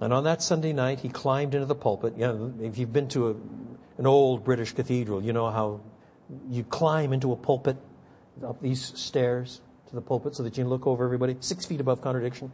[0.00, 2.14] And on that Sunday night, he climbed into the pulpit.
[2.16, 3.34] You know, if you've been to a,
[3.98, 5.80] an old British cathedral, you know how
[6.48, 7.76] you climb into a pulpit
[8.42, 9.60] up these stairs
[9.90, 12.52] to the pulpit so that you can look over everybody, six feet above contradiction.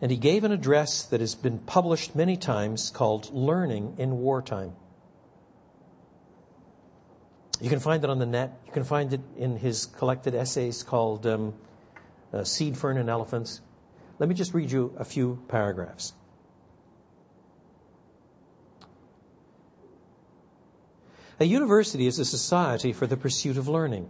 [0.00, 4.72] And he gave an address that has been published many times called Learning in Wartime.
[7.60, 8.60] You can find it on the net.
[8.66, 11.54] You can find it in his collected essays called um,
[12.32, 13.62] uh, Seed, Fern, and Elephants.
[14.18, 16.12] Let me just read you a few paragraphs.
[21.40, 24.08] A university is a society for the pursuit of learning.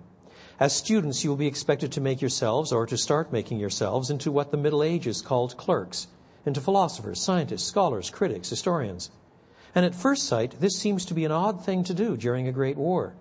[0.58, 4.32] As students, you will be expected to make yourselves, or to start making yourselves, into
[4.32, 6.06] what the Middle Ages called clerks,
[6.46, 9.10] into philosophers, scientists, scholars, critics, historians.
[9.74, 12.52] And at first sight, this seems to be an odd thing to do during a
[12.52, 13.12] great war.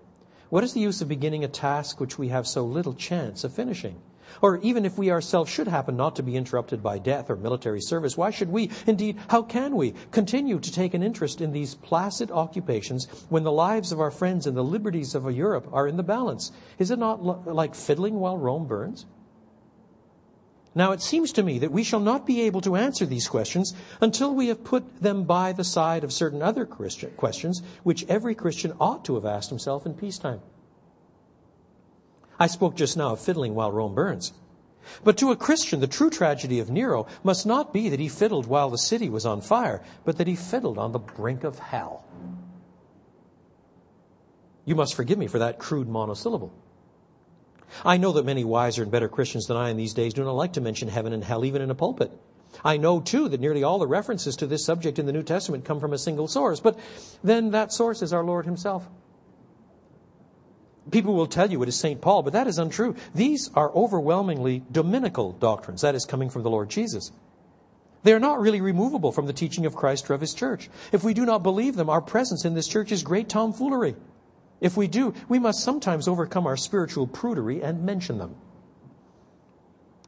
[0.48, 3.52] What is the use of beginning a task which we have so little chance of
[3.52, 3.96] finishing?
[4.42, 7.80] Or even if we ourselves should happen not to be interrupted by death or military
[7.80, 11.74] service, why should we, indeed, how can we, continue to take an interest in these
[11.74, 15.96] placid occupations when the lives of our friends and the liberties of Europe are in
[15.96, 16.52] the balance?
[16.78, 19.06] Is it not like fiddling while Rome burns?
[20.76, 23.72] Now, it seems to me that we shall not be able to answer these questions
[24.02, 28.34] until we have put them by the side of certain other Christian questions which every
[28.34, 30.42] Christian ought to have asked himself in peacetime.
[32.38, 34.32] I spoke just now of fiddling while Rome burns.
[35.02, 38.46] But to a Christian, the true tragedy of Nero must not be that he fiddled
[38.46, 42.04] while the city was on fire, but that he fiddled on the brink of hell.
[44.64, 46.52] You must forgive me for that crude monosyllable.
[47.84, 50.32] I know that many wiser and better Christians than I in these days do not
[50.32, 52.12] like to mention heaven and hell even in a pulpit.
[52.64, 55.64] I know too that nearly all the references to this subject in the New Testament
[55.64, 56.78] come from a single source, but
[57.22, 58.88] then that source is our Lord Himself.
[60.90, 62.00] People will tell you it is St.
[62.00, 62.94] Paul, but that is untrue.
[63.14, 67.10] These are overwhelmingly dominical doctrines, that is, coming from the Lord Jesus.
[68.04, 70.70] They are not really removable from the teaching of Christ or of His church.
[70.92, 73.96] If we do not believe them, our presence in this church is great tomfoolery.
[74.60, 78.36] If we do, we must sometimes overcome our spiritual prudery and mention them.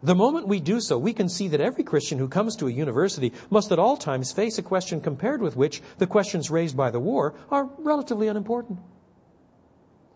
[0.00, 2.72] The moment we do so, we can see that every Christian who comes to a
[2.72, 6.92] university must at all times face a question compared with which the questions raised by
[6.92, 8.78] the war are relatively unimportant.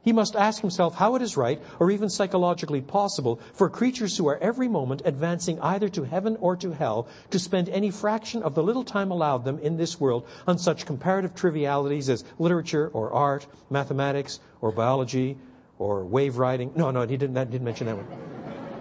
[0.03, 4.27] He must ask himself how it is right, or even psychologically possible, for creatures who
[4.27, 8.55] are every moment advancing either to heaven or to hell to spend any fraction of
[8.55, 13.13] the little time allowed them in this world on such comparative trivialities as literature or
[13.13, 15.39] art, mathematics or biology
[15.79, 16.73] or wave riding.
[16.75, 18.72] No, no, he didn't, that didn't mention that one.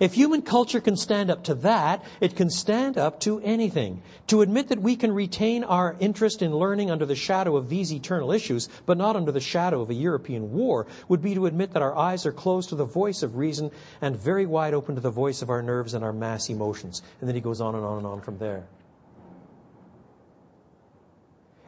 [0.00, 4.02] If human culture can stand up to that, it can stand up to anything.
[4.28, 7.92] To admit that we can retain our interest in learning under the shadow of these
[7.92, 11.74] eternal issues, but not under the shadow of a European war, would be to admit
[11.74, 13.70] that our eyes are closed to the voice of reason
[14.00, 17.02] and very wide open to the voice of our nerves and our mass emotions.
[17.20, 18.66] And then he goes on and on and on from there.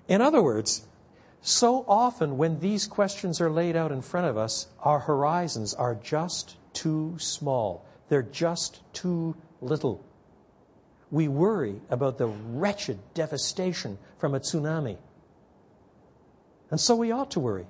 [0.09, 0.87] In other words,
[1.43, 5.95] so often when these questions are laid out in front of us, our horizons are
[5.95, 7.85] just too small.
[8.13, 10.05] They're just too little.
[11.11, 14.99] We worry about the wretched devastation from a tsunami.
[16.71, 17.65] And so we ought to worry.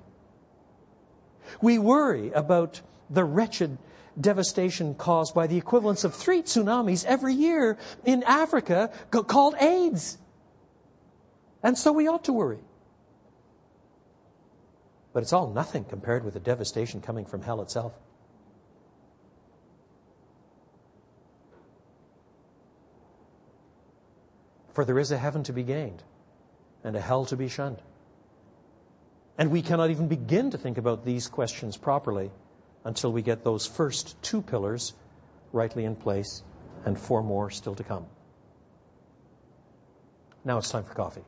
[1.61, 3.77] We worry about the wretched
[4.19, 10.17] devastation caused by the equivalence of three tsunamis every year in Africa called AIDS.
[11.63, 12.59] And so we ought to worry.
[15.13, 17.93] But it's all nothing compared with the devastation coming from hell itself.
[24.73, 26.03] For there is a heaven to be gained
[26.83, 27.81] and a hell to be shunned.
[29.37, 32.31] And we cannot even begin to think about these questions properly
[32.83, 34.93] until we get those first two pillars
[35.51, 36.43] rightly in place
[36.85, 38.05] and four more still to come.
[40.43, 41.23] Now it's time for coffee.